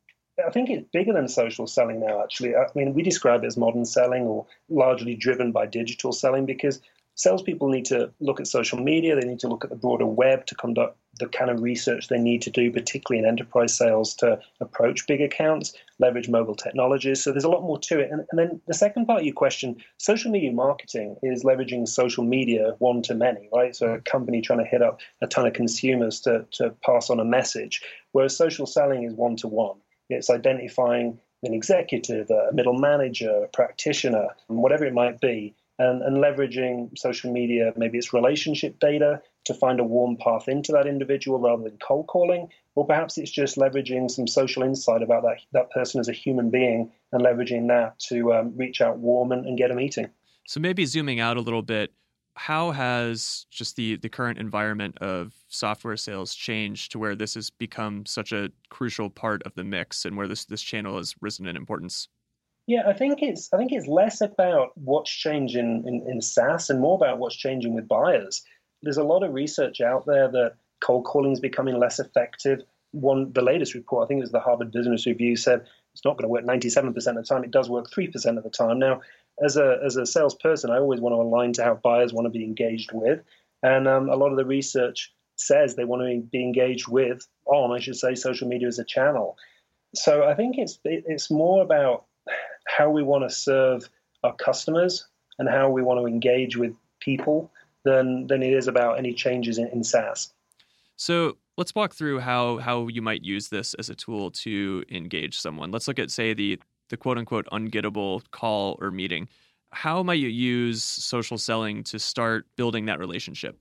I 0.46 0.52
think 0.52 0.70
it's 0.70 0.88
bigger 0.92 1.14
than 1.14 1.28
social 1.28 1.66
selling 1.66 2.00
now, 2.00 2.22
actually. 2.22 2.56
I 2.56 2.66
mean, 2.76 2.94
we 2.94 3.02
describe 3.02 3.44
it 3.44 3.48
as 3.48 3.58
modern 3.58 3.86
selling 3.86 4.24
or 4.24 4.46
largely 4.70 5.16
driven 5.16 5.52
by 5.52 5.66
digital 5.66 6.12
selling 6.12 6.46
because 6.46 6.82
salespeople 7.16 7.70
need 7.70 7.86
to 7.86 8.12
look 8.20 8.40
at 8.40 8.48
social 8.48 8.80
media, 8.80 9.16
they 9.16 9.28
need 9.28 9.40
to 9.40 9.48
look 9.48 9.64
at 9.64 9.70
the 9.70 9.76
broader 9.76 10.06
web 10.06 10.46
to 10.46 10.56
conduct 10.56 10.98
the 11.18 11.28
kind 11.28 11.50
of 11.50 11.62
research 11.62 12.10
they 12.10 12.20
need 12.20 12.42
to 12.42 12.50
do, 12.50 12.70
particularly 12.72 13.24
in 13.24 13.30
enterprise 13.30 13.74
sales, 13.74 14.14
to 14.16 14.38
approach 14.60 15.08
big 15.08 15.22
accounts, 15.22 15.74
leverage 15.98 16.28
mobile 16.28 16.56
technologies. 16.56 17.24
So 17.24 17.32
there's 17.32 17.46
a 17.46 17.50
lot 17.50 17.62
more 17.62 17.80
to 17.80 18.00
it. 18.00 18.12
And, 18.12 18.26
and 18.30 18.38
then 18.40 18.62
the 18.68 18.74
second 18.74 19.06
part 19.06 19.22
of 19.22 19.26
your 19.26 19.34
question 19.34 19.78
social 19.98 20.30
media 20.30 20.52
marketing 20.52 21.16
is 21.24 21.44
leveraging 21.44 21.88
social 21.88 22.26
media 22.26 22.76
one 22.80 23.02
to 23.04 23.16
many, 23.16 23.48
right? 23.54 23.74
So 23.74 23.94
a 23.94 24.02
company 24.02 24.42
trying 24.42 24.60
to 24.60 24.66
hit 24.66 24.82
up 24.82 25.00
a 25.22 25.28
ton 25.28 25.48
of 25.48 25.54
consumers 25.54 26.20
to, 26.22 26.46
to 26.52 26.72
pass 26.86 27.10
on 27.10 27.22
a 27.22 27.26
message, 27.26 27.82
whereas 28.12 28.36
social 28.36 28.66
selling 28.66 29.04
is 29.04 29.14
one 29.14 29.38
to 29.38 29.48
one. 29.48 29.78
It's 30.10 30.30
identifying 30.30 31.18
an 31.44 31.54
executive, 31.54 32.30
a 32.30 32.50
middle 32.52 32.78
manager, 32.78 33.46
a 33.46 33.48
practitioner, 33.48 34.28
whatever 34.48 34.86
it 34.86 34.94
might 34.94 35.22
be, 35.22 35.56
and, 35.80 36.02
and 36.02 36.18
leveraging 36.18 36.98
social 36.98 37.32
media, 37.32 37.74
maybe 37.76 37.98
it's 37.98 38.14
relationship 38.14 38.80
data 38.80 39.22
to 39.46 39.54
find 39.54 39.80
a 39.80 39.84
warm 39.84 40.18
path 40.18 40.48
into 40.48 40.72
that 40.72 40.88
individual 40.88 41.40
rather 41.40 41.64
than 41.64 41.78
cold 41.78 42.08
calling, 42.08 42.48
or 42.76 42.86
perhaps 42.86 43.18
it's 43.18 43.32
just 43.32 43.58
leveraging 43.58 44.10
some 44.10 44.28
social 44.28 44.64
insight 44.64 45.04
about 45.04 45.24
that, 45.24 45.38
that 45.52 45.72
person 45.72 46.00
as 46.00 46.08
a 46.08 46.14
human 46.14 46.50
being 46.50 46.92
and 47.12 47.22
leveraging 47.22 47.68
that 47.68 48.00
to 48.00 48.34
um, 48.34 48.54
reach 48.56 48.82
out 48.82 48.98
warm 48.98 49.32
and, 49.32 49.46
and 49.46 49.58
get 49.58 49.72
a 49.72 49.76
meeting. 49.76 50.10
So 50.48 50.60
maybe 50.60 50.86
zooming 50.86 51.20
out 51.20 51.38
a 51.38 51.42
little 51.42 51.62
bit, 51.62 51.92
how 52.36 52.72
has 52.72 53.46
just 53.50 53.78
the 53.78 53.96
the 53.96 54.10
current 54.10 54.38
environment 54.38 54.98
of 55.00 55.34
software 55.48 55.96
sales 55.96 56.36
changed 56.36 56.92
to 56.92 57.00
where 57.00 57.16
this 57.16 57.36
has 57.36 57.50
become 57.50 58.06
such 58.06 58.34
a 58.34 58.52
crucial 58.70 59.10
part 59.10 59.42
of 59.44 59.56
the 59.56 59.64
mix 59.64 60.04
and 60.04 60.18
where 60.18 60.28
this 60.28 60.46
this 60.46 60.62
channel 60.62 60.98
has 60.98 61.16
risen 61.22 61.48
in 61.48 61.56
importance? 61.56 62.10
Yeah, 62.68 62.84
I 62.88 62.94
think 62.94 63.22
it's 63.22 63.54
I 63.54 63.58
think 63.58 63.72
it's 63.72 63.88
less 63.88 64.22
about 64.22 64.72
what's 64.76 65.12
changing 65.12 65.84
in, 65.86 66.04
in 66.10 66.22
SaaS 66.22 66.70
and 66.70 66.80
more 66.80 66.96
about 66.96 67.20
what's 67.20 67.36
changing 67.36 67.76
with 67.76 67.88
buyers. 67.88 68.44
There's 68.82 68.98
a 68.98 69.04
lot 69.04 69.24
of 69.24 69.34
research 69.34 69.82
out 69.82 70.06
there 70.06 70.30
that 70.32 70.56
cold 70.82 71.06
calling 71.06 71.32
is 71.32 71.40
becoming 71.40 71.78
less 71.80 72.00
effective. 72.00 72.62
One 72.92 73.32
the 73.34 73.42
latest 73.42 73.76
report, 73.76 74.06
I 74.06 74.08
think 74.08 74.20
it 74.20 74.24
was 74.24 74.32
the 74.32 74.40
Harvard 74.40 74.72
Business 74.72 75.06
Review, 75.06 75.36
said 75.36 75.66
it's 75.94 76.04
not 76.04 76.18
going 76.18 76.24
to 76.24 76.30
work 76.30 76.44
97% 76.44 76.88
of 76.88 77.16
the 77.16 77.24
time. 77.24 77.44
It 77.44 77.52
does 77.52 77.70
work 77.70 77.90
3% 77.90 78.38
of 78.38 78.44
the 78.44 78.50
time. 78.50 78.80
Now, 78.80 79.02
as 79.44 79.58
a 79.58 79.80
as 79.86 79.96
a 79.98 80.06
salesperson, 80.06 80.72
I 80.72 80.78
always 80.78 81.02
want 81.02 81.14
to 81.14 81.22
align 81.22 81.54
to 81.54 81.64
how 81.64 81.76
buyers 81.76 82.14
want 82.14 82.26
to 82.26 82.38
be 82.38 82.44
engaged 82.44 82.92
with, 82.94 83.22
and 83.62 83.88
um, 83.88 84.10
a 84.10 84.16
lot 84.16 84.32
of 84.32 84.38
the 84.38 84.46
research 84.46 85.14
says 85.36 85.76
they 85.76 85.84
want 85.84 86.02
to 86.02 86.22
be 86.32 86.42
engaged 86.42 86.88
with 86.88 87.28
on, 87.46 87.76
I 87.76 87.80
should 87.80 87.98
say, 87.98 88.16
social 88.16 88.48
media 88.48 88.70
as 88.70 88.80
a 88.80 88.86
channel. 88.86 89.38
so 89.94 90.24
I 90.24 90.34
think 90.34 90.58
it's 90.58 90.80
it's 90.84 91.30
more 91.30 91.62
about 91.62 92.06
how 92.66 92.90
we 92.90 93.04
want 93.04 93.30
to 93.30 93.34
serve 93.34 93.90
our 94.24 94.36
customers 94.36 95.08
and 95.40 95.50
how 95.50 95.70
we 95.70 95.82
want 95.82 96.00
to 96.00 96.06
engage 96.06 96.58
with 96.58 96.74
people 97.00 97.52
than 97.84 98.28
than 98.28 98.42
it 98.44 98.54
is 98.54 98.68
about 98.68 98.98
any 98.98 99.14
changes 99.14 99.58
in, 99.58 99.68
in 99.68 99.84
SaaS. 99.84 100.34
So 100.98 101.38
let's 101.58 101.76
walk 101.76 101.94
through 101.94 102.20
how 102.20 102.58
how 102.58 102.88
you 102.88 103.02
might 103.02 103.24
use 103.24 103.50
this 103.50 103.74
as 103.76 103.90
a 103.90 103.96
tool 103.96 104.32
to 104.32 104.84
engage 104.90 105.40
someone. 105.40 105.72
Let's 105.72 105.88
look 105.88 106.00
at 106.00 106.12
say 106.12 106.34
the 106.34 106.60
the 106.90 106.98
quote 106.98 107.18
unquote 107.18 107.48
ungettable 107.52 108.24
call 108.32 108.78
or 108.82 108.92
meeting. 108.92 109.28
How 109.72 110.04
might 110.04 110.20
you 110.20 110.30
use 110.30 110.84
social 110.84 111.38
selling 111.38 111.84
to 111.86 112.00
start 112.00 112.46
building 112.56 112.86
that 112.86 113.00
relationship? 113.00 113.58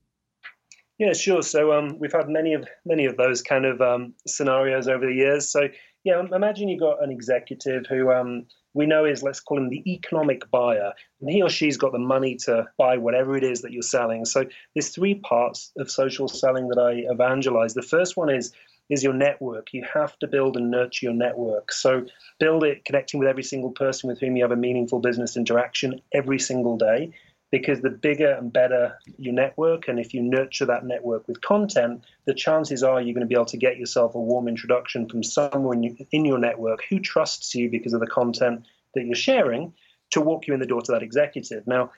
Yeah, 0.97 1.11
sure. 1.11 1.41
So 1.41 1.73
um, 1.73 1.99
we've 1.99 2.13
had 2.13 2.29
many 2.29 2.53
of 2.53 2.65
many 2.85 3.05
of 3.05 3.17
those 3.17 3.41
kind 3.41 3.65
of 3.65 3.81
um, 3.81 4.13
scenarios 4.25 4.87
over 4.87 5.05
the 5.05 5.13
years. 5.13 5.49
So 5.49 5.67
yeah, 6.03 6.21
imagine 6.31 6.69
you've 6.69 6.79
got 6.79 7.03
an 7.03 7.11
executive 7.11 7.85
who 7.87 8.11
um, 8.11 8.45
we 8.75 8.85
know 8.85 9.05
is, 9.05 9.23
let's 9.23 9.39
call 9.39 9.57
him 9.57 9.69
the 9.69 9.81
economic 9.91 10.51
buyer, 10.51 10.91
and 11.21 11.29
he 11.29 11.41
or 11.41 11.49
she's 11.49 11.77
got 11.77 11.93
the 11.93 11.99
money 11.99 12.35
to 12.45 12.67
buy 12.77 12.97
whatever 12.97 13.35
it 13.37 13.43
is 13.43 13.61
that 13.61 13.71
you're 13.71 13.81
selling. 13.81 14.25
So 14.25 14.43
there's 14.75 14.89
three 14.89 15.15
parts 15.15 15.71
of 15.77 15.89
social 15.89 16.27
selling 16.27 16.67
that 16.67 16.77
I 16.77 17.11
evangelize. 17.11 17.73
The 17.73 17.81
first 17.81 18.17
one 18.17 18.29
is 18.29 18.51
is 18.87 19.03
your 19.03 19.13
network. 19.13 19.73
You 19.73 19.83
have 19.91 20.19
to 20.19 20.27
build 20.27 20.57
and 20.57 20.69
nurture 20.69 21.07
your 21.07 21.13
network. 21.13 21.71
So 21.71 22.05
build 22.39 22.63
it 22.63 22.85
connecting 22.85 23.19
with 23.19 23.27
every 23.27 23.41
single 23.41 23.71
person 23.71 24.07
with 24.09 24.19
whom 24.19 24.35
you 24.35 24.43
have 24.43 24.51
a 24.51 24.55
meaningful 24.55 24.99
business 24.99 25.35
interaction 25.35 26.01
every 26.13 26.37
single 26.37 26.77
day 26.77 27.11
because 27.55 27.79
the 27.79 27.89
bigger 27.89 28.33
and 28.33 28.51
better 28.51 28.99
your 29.17 29.33
network, 29.33 29.87
and 29.87 29.97
if 29.97 30.13
you 30.13 30.21
nurture 30.21 30.65
that 30.65 30.85
network 30.85 31.25
with 31.25 31.39
content, 31.39 32.03
the 32.25 32.33
chances 32.33 32.83
are 32.83 32.99
you're 32.99 33.13
going 33.13 33.21
to 33.21 33.33
be 33.33 33.33
able 33.33 33.45
to 33.45 33.55
get 33.55 33.77
yourself 33.77 34.13
a 34.13 34.19
warm 34.19 34.49
introduction 34.49 35.07
from 35.07 35.23
someone 35.23 35.81
in 36.11 36.25
your 36.25 36.37
network 36.37 36.81
who 36.89 36.99
trusts 36.99 37.55
you 37.55 37.69
because 37.69 37.93
of 37.93 38.01
the 38.01 38.07
content 38.07 38.65
that 38.93 39.05
you're 39.05 39.15
sharing 39.15 39.71
to 40.11 40.19
walk 40.19 40.47
you 40.47 40.53
in 40.53 40.59
the 40.59 40.65
door 40.65 40.81
to 40.81 40.91
that 40.91 41.01
executive. 41.01 41.65
Now, 41.65 41.91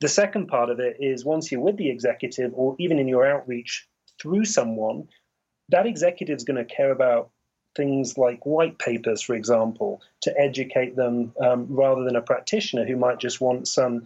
the 0.00 0.08
second 0.08 0.48
part 0.48 0.68
of 0.68 0.80
it 0.80 0.96
is 0.98 1.24
once 1.24 1.52
you're 1.52 1.60
with 1.60 1.76
the 1.76 1.90
executive 1.90 2.50
or 2.52 2.74
even 2.80 2.98
in 2.98 3.06
your 3.06 3.24
outreach 3.24 3.86
through 4.20 4.46
someone, 4.46 5.06
that 5.68 5.86
executive 5.86 6.38
is 6.38 6.42
going 6.42 6.56
to 6.56 6.74
care 6.74 6.90
about 6.90 7.30
things 7.76 8.18
like 8.18 8.44
white 8.44 8.80
papers, 8.80 9.22
for 9.22 9.36
example, 9.36 10.02
to 10.22 10.34
educate 10.36 10.96
them 10.96 11.32
um, 11.40 11.68
rather 11.68 12.02
than 12.02 12.16
a 12.16 12.22
practitioner 12.22 12.84
who 12.84 12.96
might 12.96 13.20
just 13.20 13.40
want 13.40 13.68
some 13.68 14.02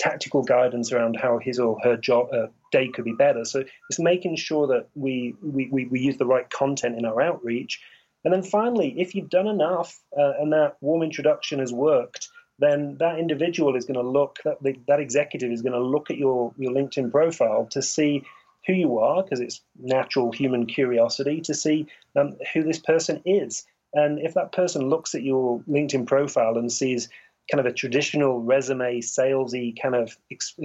tactical 0.00 0.42
guidance 0.42 0.90
around 0.92 1.16
how 1.20 1.38
his 1.38 1.58
or 1.58 1.78
her 1.82 1.96
job 1.96 2.28
uh, 2.32 2.46
day 2.72 2.88
could 2.88 3.04
be 3.04 3.12
better. 3.12 3.44
So 3.44 3.62
it's 3.90 3.98
making 3.98 4.36
sure 4.36 4.66
that 4.68 4.88
we, 4.94 5.34
we, 5.42 5.68
we, 5.68 6.00
use 6.00 6.16
the 6.16 6.24
right 6.24 6.48
content 6.48 6.96
in 6.98 7.04
our 7.04 7.20
outreach. 7.20 7.80
And 8.24 8.32
then 8.32 8.42
finally, 8.42 8.98
if 8.98 9.14
you've 9.14 9.28
done 9.28 9.46
enough 9.46 9.98
uh, 10.18 10.32
and 10.40 10.52
that 10.54 10.76
warm 10.80 11.02
introduction 11.02 11.58
has 11.58 11.72
worked, 11.72 12.28
then 12.58 12.96
that 12.98 13.18
individual 13.18 13.76
is 13.76 13.84
going 13.84 14.00
to 14.00 14.08
look, 14.08 14.38
that, 14.44 14.58
that 14.88 15.00
executive 15.00 15.52
is 15.52 15.62
going 15.62 15.74
to 15.74 15.80
look 15.80 16.10
at 16.10 16.16
your, 16.16 16.52
your 16.56 16.72
LinkedIn 16.72 17.10
profile 17.10 17.66
to 17.70 17.82
see 17.82 18.22
who 18.66 18.72
you 18.72 18.98
are, 18.98 19.22
because 19.22 19.40
it's 19.40 19.60
natural 19.78 20.32
human 20.32 20.66
curiosity, 20.66 21.40
to 21.42 21.54
see 21.54 21.86
um, 22.16 22.36
who 22.52 22.62
this 22.62 22.78
person 22.78 23.20
is. 23.24 23.66
And 23.92 24.18
if 24.20 24.34
that 24.34 24.52
person 24.52 24.88
looks 24.88 25.14
at 25.14 25.22
your 25.22 25.60
LinkedIn 25.68 26.06
profile 26.06 26.56
and 26.56 26.70
sees 26.70 27.08
kind 27.50 27.60
of 27.60 27.66
a 27.66 27.74
traditional 27.74 28.40
resume 28.40 29.00
salesy 29.00 29.74
kind 29.80 29.94
of 29.94 30.16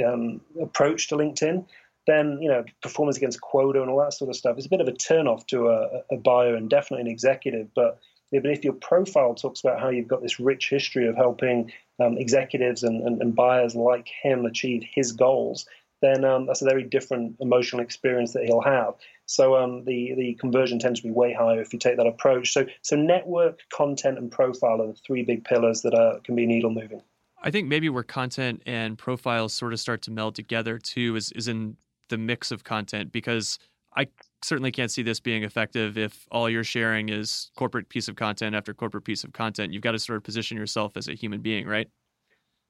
um, 0.06 0.42
approach 0.62 1.10
to 1.10 1.16
LinkedIn, 1.16 1.66
then 2.08 2.40
you 2.42 2.50
know 2.50 2.64
performance 2.82 3.18
against 3.18 3.42
quota 3.42 3.82
and 3.82 3.90
all 3.90 4.00
that 4.00 4.14
sort 4.14 4.30
of 4.30 4.36
stuff 4.36 4.58
is 4.58 4.66
a 4.66 4.70
bit 4.70 4.82
of 4.82 4.88
a 4.88 4.92
turnoff 4.92 5.46
to 5.48 5.70
a, 5.70 6.02
a 6.12 6.18
buyer 6.18 6.56
and 6.56 6.70
definitely 6.70 7.02
an 7.02 7.12
executive. 7.12 7.68
But 7.76 8.00
but 8.32 8.46
if 8.46 8.64
your 8.64 8.74
profile 8.74 9.36
talks 9.36 9.62
about 9.62 9.80
how 9.80 9.90
you've 9.90 10.08
got 10.08 10.22
this 10.22 10.40
rich 10.40 10.70
history 10.70 11.08
of 11.08 11.16
helping 11.16 11.72
um, 12.00 12.18
executives 12.18 12.84
and, 12.84 13.06
and, 13.08 13.22
and, 13.22 13.36
buyers 13.36 13.76
like 13.76 14.10
him 14.24 14.46
achieve 14.46 14.84
his 14.94 15.14
goals, 15.14 15.66
then 16.02 16.26
um, 16.26 16.46
that's 16.46 16.62
a 16.62 16.66
very 16.66 16.84
different 16.84 17.38
emotional 17.40 17.82
experience 17.82 18.34
that 18.34 18.44
he'll 18.44 18.62
have. 18.62 18.96
So 19.26 19.56
um, 19.56 19.84
the 19.86 20.14
the 20.16 20.36
conversion 20.36 20.80
tends 20.80 21.02
to 21.02 21.08
be 21.08 21.12
way 21.12 21.34
higher 21.34 21.62
if 21.62 21.74
you 21.74 21.80
take 21.80 21.98
that 21.98 22.08
approach. 22.08 22.54
So 22.54 22.66
so 22.82 22.96
network, 22.96 23.62
content, 23.74 24.18
and 24.18 24.32
profile 24.32 24.82
are 24.82 24.88
the 24.88 24.94
three 24.94 25.24
big 25.24 25.44
pillars 25.44 25.82
that 25.82 25.94
are, 25.94 26.20
can 26.22 26.36
be 26.36 26.46
needle 26.46 26.70
moving. 26.70 27.02
I 27.42 27.52
think 27.52 27.68
maybe 27.68 27.90
where 27.90 28.04
content 28.04 28.64
and 28.66 28.98
profiles 28.98 29.54
sort 29.54 29.74
of 29.74 29.80
start 29.80 30.02
to 30.04 30.12
meld 30.12 30.36
together 30.36 30.78
too 30.78 31.16
is 31.16 31.32
is 31.32 31.48
in 31.48 31.78
the 32.10 32.18
mix 32.18 32.52
of 32.52 32.64
content 32.64 33.12
because 33.12 33.58
I 33.98 34.08
certainly 34.44 34.72
can't 34.72 34.92
see 34.92 35.02
this 35.02 35.20
being 35.20 35.44
effective 35.44 35.98
if 35.98 36.28
all 36.30 36.50
you're 36.50 36.64
sharing 36.64 37.10
is 37.10 37.50
corporate 37.56 37.90
piece 37.90 38.08
of 38.08 38.16
content 38.16 38.56
after 38.56 38.74
corporate 38.74 39.06
piece 39.06 39.24
of 39.24 39.34
content. 39.34 39.74
You've 39.74 39.82
got 39.82 39.94
to 39.94 40.00
sort 40.00 40.18
of 40.18 40.24
position 40.24 40.58
yourself 40.58 40.98
as 40.98 41.08
a 41.08 41.14
human 41.14 41.42
being, 41.42 41.66
right? 41.66 41.90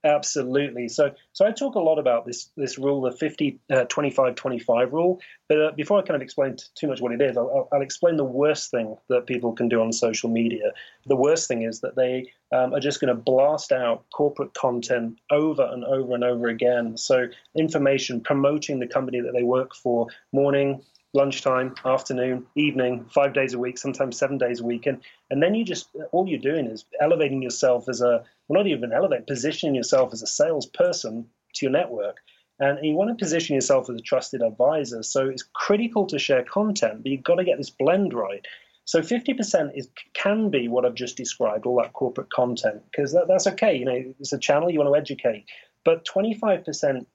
Absolutely. 0.06 0.88
So, 0.88 1.16
so 1.34 1.48
I 1.48 1.52
talk 1.52 1.74
a 1.74 1.80
lot 1.80 1.98
about 1.98 2.28
this 2.28 2.52
this 2.56 2.78
rule, 2.78 3.02
the 3.02 3.12
50, 3.12 3.60
uh, 3.72 3.86
25, 3.86 4.36
25 4.36 4.94
rule. 4.94 5.20
But 5.50 5.60
uh, 5.60 5.72
before 5.72 5.98
I 5.98 6.04
kind 6.04 6.16
of 6.16 6.22
explain 6.22 6.58
t- 6.58 6.66
too 6.76 6.88
much 6.88 7.02
what 7.02 7.12
it 7.12 7.22
is, 7.22 7.36
I'll, 7.36 7.68
I'll, 7.74 7.82
explain 7.82 8.16
the 8.16 8.24
worst 8.24 8.70
thing 8.70 8.96
that 9.10 9.26
people 9.26 9.54
can 9.54 9.68
do 9.68 9.82
on 9.82 9.92
social 9.92 10.30
media. 10.30 10.74
The 11.08 11.16
worst 11.16 11.48
thing 11.48 11.64
is 11.64 11.82
that 11.82 11.96
they 11.96 12.32
um, 12.56 12.76
are 12.76 12.80
just 12.80 13.02
going 13.02 13.16
to 13.16 13.20
blast 13.20 13.72
out 13.72 14.06
corporate 14.14 14.54
content 14.54 15.18
over 15.32 15.64
and 15.64 15.84
over 15.84 16.14
and 16.14 16.24
over 16.24 16.50
again. 16.50 16.98
So, 16.98 17.26
information 17.58 18.22
promoting 18.22 18.80
the 18.80 18.88
company 18.88 19.22
that 19.22 19.34
they 19.34 19.44
work 19.44 19.74
for, 19.74 20.06
morning, 20.32 20.84
lunchtime, 21.16 21.74
afternoon, 21.84 22.46
evening, 22.56 23.06
five 23.12 23.34
days 23.34 23.54
a 23.56 23.60
week, 23.60 23.80
sometimes 23.80 24.20
seven 24.20 24.38
days 24.38 24.60
a 24.60 24.64
week. 24.64 24.86
And, 24.86 25.02
and 25.32 25.42
then 25.42 25.56
you 25.56 25.66
just, 25.66 25.88
all 26.12 26.28
you're 26.28 26.38
doing 26.38 26.68
is 26.68 26.86
elevating 27.02 27.42
yourself 27.42 27.90
as 27.90 28.02
a, 28.02 28.24
well, 28.48 28.62
not 28.62 28.68
even 28.68 28.94
elevate, 28.94 29.28
positioning 29.28 29.76
yourself 29.76 30.14
as 30.14 30.22
a 30.22 30.28
salesperson 30.28 31.26
to 31.56 31.66
your 31.66 31.72
network. 31.72 32.18
And 32.60 32.80
you 32.84 32.94
want 32.94 33.10
to 33.10 33.22
position 33.22 33.56
yourself 33.56 33.90
as 33.90 33.98
a 33.98 34.02
trusted 34.02 34.42
advisor. 34.42 35.04
So 35.04 35.28
it's 35.28 35.44
critical 35.54 36.06
to 36.08 36.20
share 36.20 36.44
content, 36.44 37.04
but 37.04 37.12
you've 37.12 37.24
got 37.24 37.36
to 37.36 37.44
get 37.44 37.58
this 37.58 37.70
blend 37.70 38.14
right. 38.14 38.46
So 38.86 39.02
50% 39.02 39.72
is 39.76 39.90
can 40.14 40.50
be 40.50 40.68
what 40.68 40.86
I've 40.86 40.94
just 40.94 41.18
described, 41.18 41.66
all 41.66 41.82
that 41.82 41.94
corporate 41.94 42.32
content, 42.32 42.84
because 42.92 43.12
that, 43.14 43.28
that's 43.28 43.48
okay. 43.48 43.76
You 43.76 43.86
know, 43.86 44.14
it's 44.20 44.32
a 44.32 44.38
channel 44.38 44.70
you 44.70 44.80
want 44.80 44.94
to 44.94 45.00
educate. 45.00 45.46
But 45.84 46.06
25% 46.06 47.06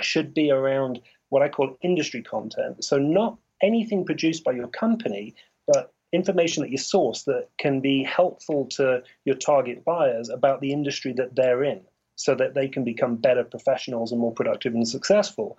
should 0.00 0.32
be 0.32 0.50
around 0.50 1.00
what 1.28 1.42
I 1.42 1.48
call 1.48 1.76
industry 1.82 2.22
content. 2.22 2.84
So, 2.84 2.96
not 2.98 3.38
anything 3.62 4.04
produced 4.04 4.44
by 4.44 4.52
your 4.52 4.68
company, 4.68 5.34
but 5.66 5.92
information 6.12 6.62
that 6.62 6.70
you 6.70 6.78
source 6.78 7.24
that 7.24 7.48
can 7.58 7.80
be 7.80 8.02
helpful 8.02 8.66
to 8.66 9.02
your 9.24 9.36
target 9.36 9.84
buyers 9.84 10.28
about 10.28 10.60
the 10.60 10.72
industry 10.72 11.12
that 11.12 11.36
they're 11.36 11.62
in 11.62 11.80
so 12.16 12.34
that 12.34 12.54
they 12.54 12.68
can 12.68 12.84
become 12.84 13.16
better 13.16 13.44
professionals 13.44 14.12
and 14.12 14.20
more 14.20 14.32
productive 14.32 14.74
and 14.74 14.86
successful. 14.86 15.56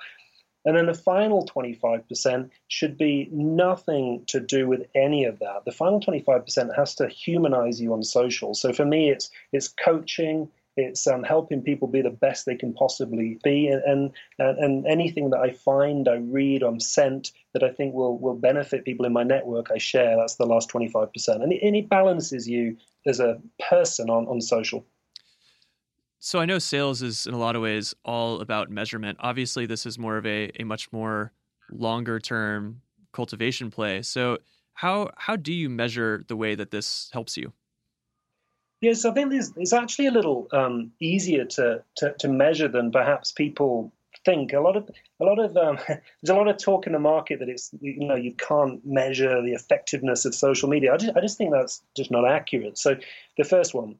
And 0.63 0.77
then 0.77 0.85
the 0.85 0.93
final 0.93 1.45
25% 1.45 2.49
should 2.67 2.97
be 2.97 3.27
nothing 3.31 4.23
to 4.27 4.39
do 4.39 4.67
with 4.67 4.85
any 4.93 5.25
of 5.25 5.39
that. 5.39 5.65
The 5.65 5.71
final 5.71 5.99
25% 5.99 6.75
has 6.75 6.93
to 6.95 7.07
humanize 7.07 7.81
you 7.81 7.93
on 7.93 8.03
social. 8.03 8.53
So 8.53 8.71
for 8.71 8.85
me, 8.85 9.09
it's 9.09 9.31
it's 9.51 9.69
coaching, 9.69 10.49
it's 10.77 11.07
um, 11.07 11.23
helping 11.23 11.63
people 11.63 11.87
be 11.87 12.03
the 12.03 12.11
best 12.11 12.45
they 12.45 12.55
can 12.55 12.73
possibly 12.73 13.39
be, 13.43 13.67
and, 13.67 13.81
and 14.37 14.57
and 14.59 14.85
anything 14.85 15.31
that 15.31 15.39
I 15.39 15.51
find, 15.51 16.07
I 16.07 16.17
read, 16.17 16.61
I'm 16.61 16.79
sent 16.79 17.31
that 17.53 17.63
I 17.63 17.69
think 17.69 17.93
will 17.93 18.17
will 18.17 18.35
benefit 18.35 18.85
people 18.85 19.05
in 19.05 19.13
my 19.13 19.23
network, 19.23 19.71
I 19.71 19.77
share. 19.77 20.15
That's 20.17 20.35
the 20.35 20.45
last 20.45 20.69
twenty 20.69 20.87
five 20.87 21.11
percent, 21.13 21.43
and 21.43 21.51
it, 21.51 21.61
and 21.63 21.75
it 21.75 21.89
balances 21.89 22.47
you 22.47 22.77
as 23.05 23.19
a 23.19 23.39
person 23.69 24.09
on 24.09 24.27
on 24.27 24.41
social. 24.41 24.85
So 26.19 26.39
I 26.39 26.45
know 26.45 26.59
sales 26.59 27.01
is 27.01 27.25
in 27.25 27.33
a 27.33 27.39
lot 27.39 27.55
of 27.55 27.61
ways 27.61 27.95
all 28.05 28.41
about 28.41 28.69
measurement. 28.69 29.17
Obviously, 29.21 29.65
this 29.65 29.85
is 29.85 29.97
more 29.97 30.17
of 30.17 30.25
a 30.25 30.51
a 30.59 30.63
much 30.63 30.91
more 30.91 31.31
longer 31.71 32.19
term 32.19 32.81
cultivation 33.11 33.71
play. 33.71 34.01
So 34.01 34.37
how 34.73 35.11
how 35.17 35.35
do 35.35 35.51
you 35.51 35.69
measure 35.69 36.23
the 36.27 36.35
way 36.35 36.55
that 36.55 36.71
this 36.71 37.09
helps 37.11 37.37
you? 37.37 37.53
Yes, 38.81 39.05
I 39.05 39.13
think 39.13 39.31
it's, 39.31 39.51
it's 39.57 39.73
actually 39.73 40.07
a 40.07 40.11
little 40.11 40.47
um, 40.53 40.91
easier 40.99 41.45
to, 41.45 41.83
to, 41.97 42.15
to 42.17 42.27
measure 42.27 42.67
than 42.67 42.91
perhaps 42.91 43.31
people 43.31 43.93
think. 44.25 44.53
A 44.53 44.60
lot 44.60 44.75
of 44.75 44.89
a 45.19 45.25
lot 45.25 45.39
of 45.39 45.55
um, 45.57 45.77
there's 45.88 46.29
a 46.29 46.36
lot 46.36 46.47
of 46.47 46.57
talk 46.57 46.88
in 46.88 46.93
the 46.93 46.99
market 46.99 47.39
that 47.39 47.49
it's 47.49 47.71
you 47.81 48.05
know 48.05 48.15
you 48.15 48.34
can't 48.34 48.86
measure 48.86 49.41
the 49.41 49.53
effectiveness 49.53 50.25
of 50.25 50.36
social 50.36 50.69
media. 50.69 50.93
I 50.93 50.97
just 50.97 51.15
I 51.15 51.21
just 51.21 51.38
think 51.38 51.51
that's 51.51 51.81
just 51.95 52.12
not 52.12 52.27
accurate. 52.27 52.77
So 52.77 52.95
the 53.38 53.43
first 53.43 53.73
one, 53.73 53.95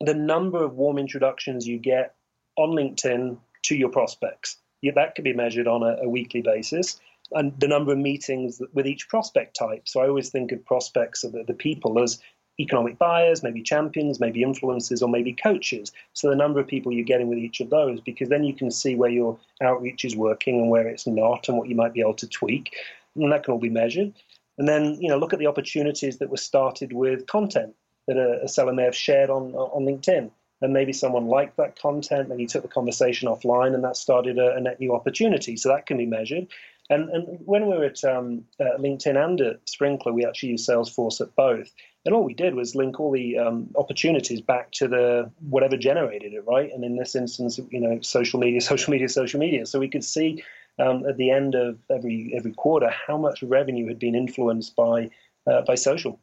the 0.00 0.14
number 0.14 0.62
of 0.62 0.74
warm 0.74 0.98
introductions 0.98 1.66
you 1.66 1.78
get 1.78 2.14
on 2.56 2.70
LinkedIn 2.70 3.38
to 3.64 3.74
your 3.74 3.88
prospects, 3.88 4.58
yeah, 4.82 4.92
that 4.94 5.14
can 5.14 5.24
be 5.24 5.32
measured 5.32 5.66
on 5.66 5.82
a, 5.82 5.96
a 6.02 6.08
weekly 6.08 6.42
basis 6.42 7.00
and 7.32 7.58
the 7.58 7.68
number 7.68 7.92
of 7.92 7.98
meetings 7.98 8.60
with 8.72 8.86
each 8.86 9.08
prospect 9.08 9.56
type. 9.56 9.88
So 9.88 10.00
I 10.00 10.08
always 10.08 10.28
think 10.30 10.52
of 10.52 10.64
prospects 10.64 11.24
of 11.24 11.32
the, 11.32 11.42
the 11.44 11.54
people 11.54 12.02
as 12.02 12.18
economic 12.60 12.98
buyers, 12.98 13.42
maybe 13.42 13.62
champions, 13.62 14.20
maybe 14.20 14.40
influencers, 14.40 15.02
or 15.02 15.08
maybe 15.08 15.32
coaches. 15.32 15.92
So 16.12 16.30
the 16.30 16.36
number 16.36 16.60
of 16.60 16.66
people 16.66 16.92
you're 16.92 17.04
getting 17.04 17.28
with 17.28 17.38
each 17.38 17.60
of 17.60 17.70
those, 17.70 18.00
because 18.00 18.28
then 18.28 18.44
you 18.44 18.54
can 18.54 18.70
see 18.70 18.94
where 18.94 19.10
your 19.10 19.38
outreach 19.60 20.04
is 20.04 20.16
working 20.16 20.60
and 20.60 20.70
where 20.70 20.86
it's 20.86 21.06
not, 21.06 21.48
and 21.48 21.58
what 21.58 21.68
you 21.68 21.74
might 21.74 21.92
be 21.92 22.00
able 22.00 22.14
to 22.14 22.28
tweak, 22.28 22.76
and 23.16 23.32
that 23.32 23.44
can 23.44 23.52
all 23.52 23.60
be 23.60 23.70
measured. 23.70 24.12
And 24.58 24.68
then 24.68 25.00
you 25.00 25.08
know 25.08 25.18
look 25.18 25.32
at 25.32 25.38
the 25.38 25.48
opportunities 25.48 26.18
that 26.18 26.30
were 26.30 26.36
started 26.36 26.92
with 26.92 27.26
content. 27.26 27.74
that 28.06 28.16
a, 28.16 28.44
a 28.44 28.48
seller 28.48 28.72
may 28.72 28.84
have 28.84 28.96
shared 28.96 29.30
on 29.30 29.54
on 29.54 29.84
LinkedIn 29.84 30.30
and 30.64 30.72
maybe 30.72 30.92
someone 30.92 31.26
liked 31.26 31.56
that 31.56 31.78
content 31.78 32.30
and 32.30 32.40
you 32.40 32.46
took 32.46 32.62
the 32.62 32.68
conversation 32.68 33.28
offline 33.28 33.74
and 33.74 33.84
that 33.84 33.96
started 33.96 34.38
a, 34.38 34.54
a, 34.54 34.60
net 34.60 34.80
new 34.80 34.94
opportunity 34.94 35.56
so 35.56 35.68
that 35.68 35.86
can 35.86 35.98
be 35.98 36.06
measured 36.06 36.46
and, 36.90 37.08
and 37.10 37.38
when 37.44 37.66
we 37.66 37.76
were 37.76 37.84
at 37.84 38.04
um, 38.04 38.44
uh, 38.60 38.78
linkedin 38.78 39.16
and 39.16 39.40
at 39.40 39.66
Sprinklr, 39.66 40.12
we 40.12 40.24
actually 40.24 40.50
used 40.50 40.68
salesforce 40.68 41.20
at 41.20 41.34
both. 41.34 41.72
And 42.04 42.14
all 42.14 42.22
we 42.22 42.34
did 42.34 42.54
was 42.54 42.74
link 42.74 43.00
all 43.00 43.10
the 43.10 43.38
um, 43.38 43.70
opportunities 43.76 44.42
back 44.42 44.70
to 44.72 44.88
the 44.88 45.30
whatever 45.40 45.78
generated 45.78 46.34
it 46.34 46.44
right? 46.46 46.70
And 46.70 46.84
in 46.84 46.96
this 46.96 47.14
instance 47.14 47.58
you 47.70 47.80
know 47.80 48.00
social 48.02 48.38
media 48.38 48.60
social 48.72 48.90
media 48.90 49.08
social 49.08 49.40
media. 49.40 49.64
So 49.66 49.78
we 49.78 49.88
could 49.88 50.04
see 50.04 50.42
um, 50.78 51.06
at 51.06 51.16
the 51.16 51.30
end 51.30 51.54
of 51.54 51.78
every 51.90 52.32
every 52.36 52.52
quarter 52.52 52.90
how 53.06 53.16
much 53.16 53.42
revenue 53.42 53.88
had 53.88 53.98
been 53.98 54.14
influenced 54.14 54.76
by 54.76 55.10
uh, 55.46 55.62
by 55.62 55.74
social. 55.74 56.20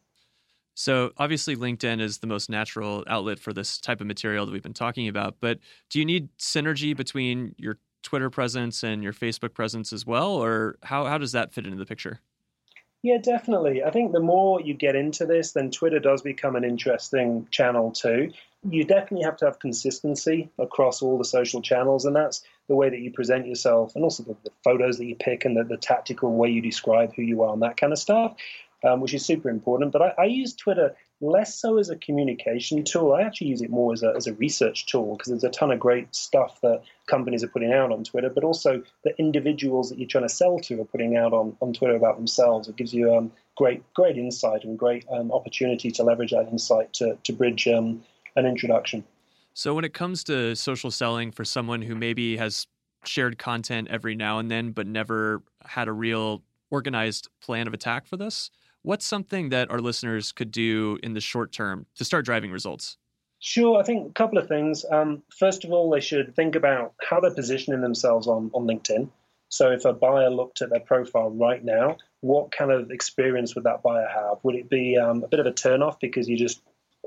So, 0.73 1.11
obviously, 1.17 1.55
LinkedIn 1.55 1.99
is 1.99 2.19
the 2.19 2.27
most 2.27 2.49
natural 2.49 3.03
outlet 3.05 3.39
for 3.39 3.51
this 3.51 3.77
type 3.77 3.99
of 3.99 4.07
material 4.07 4.45
that 4.45 4.51
we've 4.51 4.63
been 4.63 4.73
talking 4.73 5.07
about. 5.07 5.35
But 5.41 5.59
do 5.89 5.99
you 5.99 6.05
need 6.05 6.29
synergy 6.37 6.95
between 6.95 7.55
your 7.57 7.77
Twitter 8.01 8.29
presence 8.29 8.83
and 8.83 9.03
your 9.03 9.13
Facebook 9.13 9.53
presence 9.53 9.93
as 9.93 10.05
well? 10.05 10.31
Or 10.31 10.77
how, 10.83 11.05
how 11.05 11.17
does 11.17 11.31
that 11.31 11.53
fit 11.53 11.65
into 11.65 11.77
the 11.77 11.85
picture? 11.85 12.19
Yeah, 13.03 13.17
definitely. 13.17 13.83
I 13.83 13.89
think 13.89 14.11
the 14.11 14.19
more 14.19 14.61
you 14.61 14.75
get 14.75 14.95
into 14.95 15.25
this, 15.25 15.53
then 15.53 15.71
Twitter 15.71 15.99
does 15.99 16.21
become 16.21 16.55
an 16.55 16.63
interesting 16.63 17.47
channel 17.49 17.91
too. 17.91 18.31
You 18.69 18.83
definitely 18.83 19.23
have 19.23 19.37
to 19.37 19.45
have 19.45 19.57
consistency 19.57 20.51
across 20.59 21.01
all 21.01 21.17
the 21.17 21.25
social 21.25 21.63
channels, 21.63 22.05
and 22.05 22.15
that's 22.15 22.43
the 22.67 22.75
way 22.75 22.89
that 22.89 22.99
you 22.99 23.11
present 23.11 23.47
yourself, 23.47 23.95
and 23.95 24.03
also 24.03 24.21
the, 24.21 24.35
the 24.43 24.51
photos 24.63 24.99
that 24.99 25.05
you 25.05 25.15
pick, 25.15 25.45
and 25.45 25.57
the, 25.57 25.63
the, 25.63 25.77
tactical 25.77 26.35
way 26.35 26.51
you 26.51 26.61
describe 26.61 27.11
who 27.15 27.23
you 27.23 27.41
are, 27.41 27.53
and 27.53 27.63
that 27.63 27.75
kind 27.75 27.91
of 27.91 27.97
stuff 27.97 28.35
um, 28.83 29.01
which 29.01 29.13
is 29.13 29.25
super 29.25 29.49
important. 29.49 29.91
But 29.91 30.01
I, 30.01 30.13
I, 30.19 30.25
use 30.25 30.53
Twitter 30.53 30.95
less 31.21 31.55
so 31.55 31.77
as 31.77 31.89
a 31.89 31.95
communication 31.95 32.83
tool. 32.83 33.13
I 33.13 33.21
actually 33.21 33.47
use 33.47 33.61
it 33.61 33.69
more 33.69 33.93
as 33.93 34.03
a, 34.03 34.13
as 34.15 34.27
a 34.27 34.33
research 34.33 34.87
tool 34.87 35.15
because 35.15 35.29
there's 35.29 35.43
a 35.43 35.49
ton 35.49 35.71
of 35.71 35.79
great 35.79 36.13
stuff 36.15 36.59
that 36.61 36.81
companies 37.05 37.43
are 37.43 37.47
putting 37.47 37.71
out 37.71 37.91
on 37.91 38.03
Twitter, 38.03 38.29
but 38.29 38.43
also 38.43 38.81
the 39.03 39.17
individuals 39.19 39.89
that 39.89 39.99
you're 39.99 40.07
trying 40.07 40.27
to 40.27 40.33
sell 40.33 40.59
to 40.59 40.81
are 40.81 40.85
putting 40.85 41.15
out 41.15 41.33
on, 41.33 41.55
on 41.61 41.73
Twitter 41.73 41.95
about 41.95 42.17
themselves. 42.17 42.67
It 42.67 42.75
gives 42.75 42.93
you 42.93 43.15
um, 43.15 43.31
great 43.55 43.83
great 43.93 44.17
insight 44.17 44.63
and 44.63 44.77
great 44.77 45.05
um, 45.11 45.31
opportunity 45.31 45.91
to 45.91 46.03
leverage 46.03 46.31
that 46.31 46.47
insight 46.49 46.93
to, 46.93 47.17
to 47.23 47.33
bridge 47.33 47.67
um, 47.67 48.03
an 48.35 48.45
introduction. 48.45 49.03
So 49.53 49.73
when 49.73 49.85
it 49.85 49.93
comes 49.93 50.23
to 50.25 50.55
social 50.55 50.91
selling 50.91 51.31
for 51.31 51.45
someone 51.45 51.81
who 51.81 51.95
maybe 51.95 52.37
has 52.37 52.67
shared 53.03 53.37
content 53.37 53.87
every 53.89 54.15
now 54.15 54.39
and 54.39 54.49
then 54.49 54.71
but 54.71 54.87
never 54.87 55.41
had 55.65 55.87
a 55.87 55.91
real 55.91 56.41
organized 56.69 57.29
plan 57.41 57.67
of 57.67 57.73
attack 57.73 58.07
for 58.07 58.15
this, 58.17 58.49
What's 58.83 59.05
something 59.05 59.49
that 59.49 59.69
our 59.69 59.79
listeners 59.79 60.31
could 60.31 60.51
do 60.51 60.97
in 61.03 61.13
the 61.13 61.21
short 61.21 61.51
term 61.51 61.85
to 61.95 62.03
start 62.03 62.25
driving 62.25 62.51
results? 62.51 62.97
Sure, 63.39 63.79
I 63.79 63.83
think 63.83 64.09
a 64.09 64.13
couple 64.13 64.37
of 64.37 64.47
things. 64.47 64.85
Um, 64.91 65.23
first 65.37 65.63
of 65.63 65.71
all, 65.71 65.89
they 65.89 65.99
should 65.99 66.35
think 66.35 66.55
about 66.55 66.93
how 67.01 67.19
they're 67.19 67.33
positioning 67.33 67.81
themselves 67.81 68.27
on, 68.27 68.51
on 68.53 68.65
LinkedIn. 68.65 69.09
So, 69.49 69.71
if 69.71 69.85
a 69.85 69.93
buyer 69.93 70.29
looked 70.29 70.61
at 70.61 70.69
their 70.69 70.79
profile 70.79 71.29
right 71.29 71.63
now, 71.63 71.97
what 72.21 72.51
kind 72.51 72.71
of 72.71 72.89
experience 72.89 73.53
would 73.55 73.65
that 73.65 73.83
buyer 73.83 74.07
have? 74.07 74.37
Would 74.43 74.55
it 74.55 74.69
be 74.69 74.97
um, 74.97 75.23
a 75.23 75.27
bit 75.27 75.39
of 75.39 75.45
a 75.45 75.51
turnoff 75.51 75.99
because 75.99 76.29
you're 76.29 76.37
just 76.37 76.61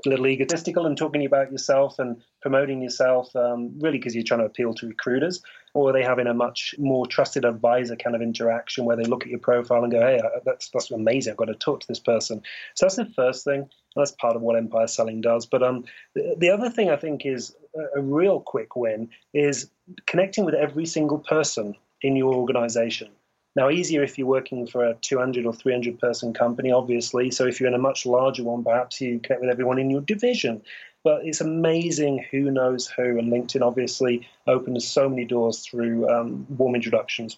a 0.05 0.09
little 0.09 0.27
egotistical 0.27 0.85
and 0.85 0.97
talking 0.97 1.25
about 1.25 1.51
yourself 1.51 1.99
and 1.99 2.21
promoting 2.41 2.81
yourself, 2.81 3.35
um, 3.35 3.79
really 3.79 3.97
because 3.97 4.13
you're 4.13 4.23
trying 4.23 4.41
to 4.41 4.45
appeal 4.45 4.73
to 4.75 4.87
recruiters, 4.87 5.41
or 5.75 5.89
are 5.89 5.93
they 5.93 6.01
having 6.01 6.25
a 6.25 6.33
much 6.33 6.73
more 6.79 7.05
trusted 7.05 7.43
advisor 7.43 7.97
kind 7.97 8.15
of 8.15 8.21
interaction 8.21 8.85
where 8.85 8.95
they 8.95 9.03
look 9.03 9.23
at 9.23 9.29
your 9.29 9.39
profile 9.39 9.83
and 9.83 9.91
go, 9.91 9.99
"Hey, 9.99 10.19
uh, 10.19 10.39
that's 10.45 10.69
that's 10.69 10.89
amazing. 10.89 11.31
I've 11.31 11.37
got 11.37 11.45
to 11.45 11.53
talk 11.53 11.81
to 11.81 11.87
this 11.87 11.99
person." 11.99 12.41
So 12.75 12.85
that's 12.85 12.95
the 12.95 13.05
first 13.05 13.43
thing. 13.43 13.69
That's 13.95 14.11
part 14.11 14.37
of 14.37 14.41
what 14.41 14.55
empire 14.55 14.87
selling 14.87 15.19
does. 15.19 15.45
But 15.45 15.63
um, 15.63 15.83
the, 16.15 16.35
the 16.37 16.49
other 16.49 16.69
thing 16.69 16.89
I 16.89 16.95
think 16.95 17.25
is 17.25 17.55
a 17.95 18.01
real 18.01 18.39
quick 18.39 18.77
win 18.77 19.09
is 19.33 19.69
connecting 20.07 20.45
with 20.45 20.55
every 20.55 20.85
single 20.85 21.19
person 21.19 21.75
in 22.01 22.15
your 22.15 22.33
organization. 22.33 23.09
Now, 23.57 23.69
easier 23.69 24.03
if 24.03 24.17
you're 24.17 24.27
working 24.27 24.67
for 24.67 24.85
a 24.85 24.95
200 24.95 25.45
or 25.45 25.53
300 25.53 25.99
person 25.99 26.33
company, 26.33 26.71
obviously. 26.71 27.31
So 27.31 27.45
if 27.45 27.59
you're 27.59 27.69
in 27.69 27.75
a 27.75 27.79
much 27.79 28.05
larger 28.05 28.43
one, 28.43 28.63
perhaps 28.63 28.99
you 28.99 29.19
connect 29.19 29.41
with 29.41 29.49
everyone 29.49 29.79
in 29.79 29.89
your 29.89 30.01
division. 30.01 30.61
But 31.05 31.23
it's 31.23 31.39
amazing 31.39 32.25
who 32.31 32.49
knows 32.49 32.87
who, 32.87 33.19
and 33.19 33.31
LinkedIn 33.31 33.61
obviously 33.61 34.27
opens 34.47 34.87
so 34.87 35.07
many 35.07 35.23
doors 35.23 35.59
through 35.59 36.09
um, 36.09 36.47
warm 36.49 36.73
introductions. 36.73 37.37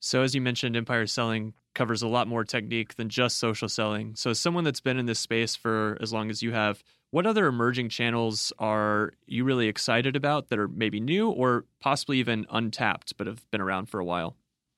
So, 0.00 0.22
as 0.22 0.34
you 0.34 0.40
mentioned, 0.40 0.76
Empire 0.76 1.06
Selling 1.06 1.52
covers 1.74 2.00
a 2.00 2.08
lot 2.08 2.26
more 2.26 2.42
technique 2.42 2.96
than 2.96 3.10
just 3.10 3.36
social 3.36 3.68
selling. 3.68 4.14
So, 4.16 4.30
as 4.30 4.40
someone 4.40 4.64
that's 4.64 4.80
been 4.80 4.98
in 4.98 5.04
this 5.04 5.20
space 5.20 5.54
for 5.54 5.98
as 6.00 6.10
long 6.10 6.30
as 6.30 6.42
you 6.42 6.52
have, 6.52 6.82
what 7.10 7.26
other 7.26 7.46
emerging 7.46 7.90
channels 7.90 8.50
are 8.58 9.12
you 9.26 9.44
really 9.44 9.68
excited 9.68 10.16
about 10.16 10.48
that 10.48 10.58
are 10.58 10.68
maybe 10.68 11.00
new 11.00 11.28
or 11.28 11.66
possibly 11.80 12.18
even 12.18 12.46
untapped 12.50 13.14
but 13.18 13.26
have 13.26 13.48
been 13.50 13.60
around 13.60 13.90
for 13.90 14.00
a 14.00 14.04
while? 14.06 14.36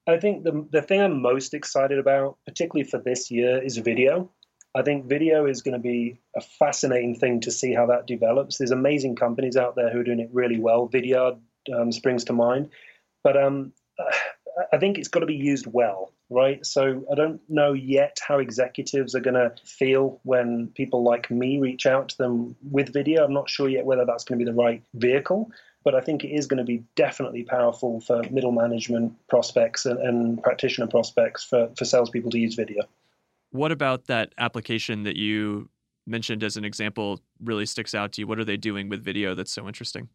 I 0.08 0.16
think 0.16 0.42
the 0.42 0.66
the 0.72 0.82
thing 0.82 1.00
I'm 1.00 1.22
most 1.22 1.54
excited 1.54 2.00
about, 2.00 2.36
particularly 2.44 2.90
for 2.90 2.98
this 2.98 3.30
year, 3.30 3.62
is 3.62 3.76
video. 3.76 4.28
I 4.74 4.82
think 4.82 5.06
video 5.06 5.46
is 5.46 5.62
going 5.62 5.74
to 5.74 5.78
be 5.78 6.18
a 6.37 6.40
fascinating 6.40 7.14
thing 7.14 7.40
to 7.40 7.50
see 7.50 7.74
how 7.74 7.87
that 7.87 8.06
develops. 8.06 8.58
There's 8.58 8.70
amazing 8.70 9.16
companies 9.16 9.56
out 9.56 9.76
there 9.76 9.90
who 9.90 10.00
are 10.00 10.04
doing 10.04 10.20
it 10.20 10.30
really 10.32 10.58
well. 10.58 10.88
Vidyard 10.88 11.38
um, 11.74 11.92
springs 11.92 12.24
to 12.24 12.32
mind, 12.32 12.70
but 13.22 13.37
um, 13.37 13.72
I 14.72 14.78
think 14.78 14.98
it's 14.98 15.08
got 15.08 15.20
to 15.20 15.26
be 15.26 15.35
used 15.35 15.66
well, 15.66 16.12
right? 16.30 16.64
So 16.64 17.04
I 17.12 17.14
don't 17.14 17.40
know 17.48 17.74
yet 17.74 18.18
how 18.26 18.38
executives 18.38 19.14
are 19.14 19.20
going 19.20 19.35
to 19.35 19.52
feel 19.64 20.20
when 20.22 20.68
people 20.74 21.02
like 21.02 21.30
me 21.30 21.58
reach 21.58 21.85
out 21.85 22.08
to 22.11 22.18
them 22.18 22.56
with 22.62 22.92
video. 22.92 23.24
I'm 23.24 23.35
not 23.35 23.50
sure 23.50 23.68
yet 23.68 23.85
whether 23.85 24.06
that's 24.06 24.24
going 24.24 24.38
to 24.38 24.44
be 24.44 24.50
the 24.50 24.56
right 24.56 24.82
vehicle 24.94 25.50
but 25.85 25.94
I 25.94 26.00
think 26.00 26.24
it 26.24 26.28
is 26.28 26.46
going 26.46 26.58
to 26.58 26.64
be 26.64 26.85
definitely 26.96 27.42
powerful 27.42 28.00
for 28.00 28.22
middle 28.30 28.52
management 28.52 29.14
prospects 29.28 29.87
and, 29.87 29.98
and 29.98 30.42
practitioner 30.42 30.87
prospects 30.87 31.44
for, 31.44 31.70
for 31.76 31.85
salespeople 31.85 32.30
to 32.30 32.38
use 32.38 32.54
video. 32.54 32.85
What 33.52 33.70
about 33.70 34.06
that 34.06 34.32
application 34.38 35.04
that 35.04 35.16
you 35.16 35.68
mentioned 36.06 36.42
as 36.42 36.56
an 36.56 36.64
example 36.64 37.20
really 37.38 37.66
sticks 37.66 37.94
out 37.94 38.12
to 38.12 38.22
you? 38.22 38.26
What 38.26 38.38
are 38.38 38.44
they 38.44 38.56
doing 38.56 38.88
with 38.88 39.04
video 39.04 39.34
that's 39.34 39.52
so 39.52 39.68
interesting? 39.68 40.08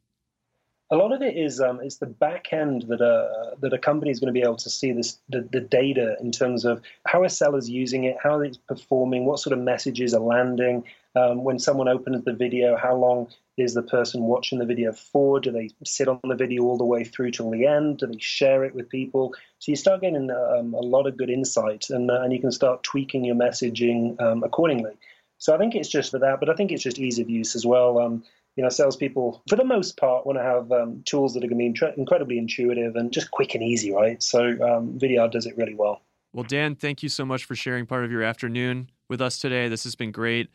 A 0.90 0.96
lot 0.96 1.12
of 1.12 1.22
it 1.22 1.38
is 1.38 1.60
um, 1.60 1.80
it's 1.82 1.98
the 1.98 2.06
back 2.06 2.52
end 2.52 2.84
that 2.88 3.02
a 3.02 3.56
that 3.60 3.74
a 3.74 3.78
company 3.78 4.10
is 4.10 4.20
going 4.20 4.34
to 4.34 4.40
be 4.40 4.42
able 4.42 4.56
to 4.56 4.70
see 4.70 4.92
this 4.92 5.20
the, 5.30 5.48
the 5.52 5.60
data 5.60 6.16
in 6.22 6.32
terms 6.32 6.64
of 6.66 6.82
how 7.06 7.26
a 7.26 7.30
seller's 7.30 7.70
using 7.70 8.06
it, 8.06 8.16
how 8.24 8.40
it's 8.40 8.58
performing, 8.58 9.26
what 9.26 9.40
sort 9.40 9.54
of 9.54 9.60
messages 9.60 10.14
are 10.14 10.22
landing. 10.22 10.86
Um, 11.16 11.44
when 11.44 11.60
someone 11.60 11.90
opens 11.90 12.24
the 12.24 12.34
video, 12.34 12.78
how 12.78 12.96
long 12.96 13.28
is 13.58 13.74
the 13.74 13.82
person 13.82 14.24
watching 14.24 14.60
the 14.60 14.66
video 14.66 14.92
for? 14.92 15.40
Do 15.40 15.52
they 15.52 15.72
sit 15.84 16.08
on 16.08 16.20
the 16.24 16.36
video 16.36 16.64
all 16.64 16.78
the 16.78 16.86
way 16.86 17.04
through 17.04 17.32
till 17.32 17.50
the 17.50 17.66
end? 17.66 17.98
Do 17.98 18.08
they 18.08 18.20
share 18.20 18.64
it 18.64 18.76
with 18.76 18.90
people? 18.90 19.34
So 19.60 19.72
you 19.72 19.76
start 19.76 20.02
getting 20.02 20.30
um, 20.30 20.74
a 20.76 20.80
lot 20.80 21.08
of 21.08 21.18
good 21.18 21.32
insight, 21.32 21.90
and 21.90 22.10
uh, 22.10 22.22
and 22.22 22.32
you 22.32 22.40
can 22.40 22.52
start 22.52 22.84
tweaking 22.84 23.26
your 23.26 23.36
messaging 23.36 24.22
um, 24.22 24.44
accordingly. 24.44 24.94
So 25.40 25.54
I 25.54 25.58
think 25.58 25.76
it's 25.76 25.90
just 25.90 26.12
for 26.12 26.20
that, 26.20 26.40
but 26.40 26.50
I 26.50 26.56
think 26.56 26.72
it's 26.72 26.84
just 26.84 27.00
ease 27.00 27.20
of 27.20 27.30
use 27.30 27.56
as 27.56 27.66
well. 27.66 28.00
Um, 28.00 28.24
you 28.56 28.64
know, 28.64 28.70
salespeople, 28.70 29.44
for 29.48 29.56
the 29.56 29.64
most 29.64 29.98
part, 29.98 30.26
want 30.26 30.40
to 30.40 30.44
have 30.44 30.72
um, 30.72 31.04
tools 31.06 31.36
that 31.36 31.44
are 31.44 31.48
going 31.48 31.74
to 31.74 31.84
be 31.84 31.96
incredibly 31.96 32.40
intuitive 32.40 32.96
and 32.96 33.12
just 33.14 33.30
quick 33.30 33.54
and 33.54 33.64
easy, 33.64 33.92
right? 33.92 34.22
So 34.22 34.40
um, 34.40 34.98
Vidyard 34.98 35.32
does 35.32 35.46
it 35.46 35.56
really 35.58 35.76
well. 35.76 36.02
Well, 36.34 36.44
Dan, 36.44 36.76
thank 36.76 37.04
you 37.04 37.10
so 37.10 37.24
much 37.24 37.46
for 37.46 37.56
sharing 37.56 37.86
part 37.86 38.04
of 38.04 38.12
your 38.12 38.24
afternoon 38.24 38.90
with 39.10 39.22
us 39.22 39.38
today. 39.38 39.68
This 39.68 39.84
has 39.84 39.96
been 39.96 40.12
great 40.12 40.50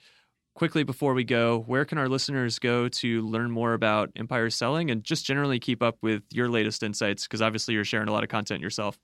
quickly 0.54 0.82
before 0.82 1.14
we 1.14 1.24
go, 1.24 1.60
where 1.66 1.84
can 1.84 1.98
our 1.98 2.08
listeners 2.08 2.58
go 2.58 2.88
to 2.88 3.22
learn 3.22 3.50
more 3.50 3.74
about 3.74 4.10
Empire 4.16 4.50
Selling 4.50 4.90
and 4.90 5.02
just 5.02 5.24
generally 5.24 5.58
keep 5.58 5.82
up 5.82 5.96
with 6.02 6.22
your 6.30 6.48
latest 6.48 6.82
insights? 6.82 7.24
Because 7.24 7.42
obviously 7.42 7.74
you're 7.74 7.84
sharing 7.84 8.08
a 8.08 8.12
lot 8.12 8.22
of 8.22 8.28
content 8.28 8.60
yourself. 8.60 8.98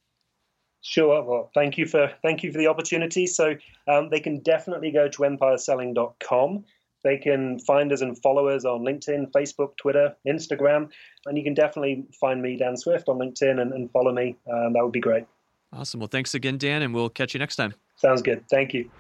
Sure. 0.81 1.23
Well, 1.23 1.51
thank 1.55 1.77
you 1.77 1.87
for 1.87 2.13
thank 2.23 2.43
you 2.43 2.53
for 2.53 2.59
the 2.59 2.69
opportunity. 2.69 3.27
So 3.27 3.55
um, 3.89 4.11
they 4.11 4.21
can 4.21 4.41
definitely 4.41 4.93
go 4.93 5.09
to 5.09 5.19
empireselling.com. 5.23 6.65
They 7.05 7.17
can 7.17 7.59
find 7.61 7.93
us 7.93 8.01
and 8.01 8.21
follow 8.21 8.49
us 8.49 8.65
on 8.65 8.81
LinkedIn, 8.81 9.31
Facebook, 9.31 9.77
Twitter, 9.77 10.17
Instagram, 10.27 10.91
and 11.27 11.39
you 11.39 11.45
can 11.45 11.55
definitely 11.55 12.07
find 12.21 12.43
me, 12.43 12.57
Dan 12.57 12.77
Swift, 12.77 13.09
on 13.09 13.19
LinkedIn 13.19 13.61
and, 13.61 13.73
and 13.73 13.91
follow 13.93 14.13
me. 14.13 14.37
Um, 14.53 14.73
that 14.73 14.83
would 14.83 14.93
be 14.93 15.01
great. 15.01 15.25
Awesome. 15.73 16.01
Well, 16.01 16.09
thanks 16.09 16.35
again, 16.35 16.59
Dan, 16.59 16.83
and 16.83 16.95
we'll 16.95 17.11
catch 17.11 17.35
you 17.35 17.39
next 17.39 17.57
time. 17.57 17.75
Sounds 17.97 18.23
good. 18.23 18.45
Thank 18.49 18.75
you. 18.75 18.91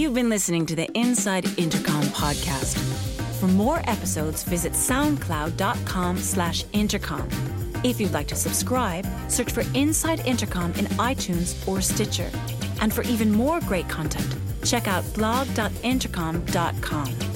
You've 0.00 0.14
been 0.14 0.30
listening 0.30 0.64
to 0.64 0.74
the 0.74 0.90
Inside 0.98 1.44
Intercom 1.58 2.02
podcast. 2.04 2.78
For 3.38 3.48
more 3.48 3.82
episodes, 3.84 4.42
visit 4.44 4.72
soundcloud.com 4.72 6.16
slash 6.16 6.64
intercom. 6.72 7.28
If 7.84 8.00
you'd 8.00 8.12
like 8.12 8.26
to 8.28 8.34
subscribe, 8.34 9.06
search 9.28 9.52
for 9.52 9.62
Inside 9.74 10.20
Intercom 10.20 10.72
in 10.72 10.86
iTunes 10.96 11.68
or 11.68 11.82
Stitcher. 11.82 12.30
And 12.80 12.94
for 12.94 13.02
even 13.02 13.30
more 13.30 13.60
great 13.60 13.90
content, 13.90 14.34
check 14.64 14.88
out 14.88 15.04
blog.intercom.com. 15.12 17.29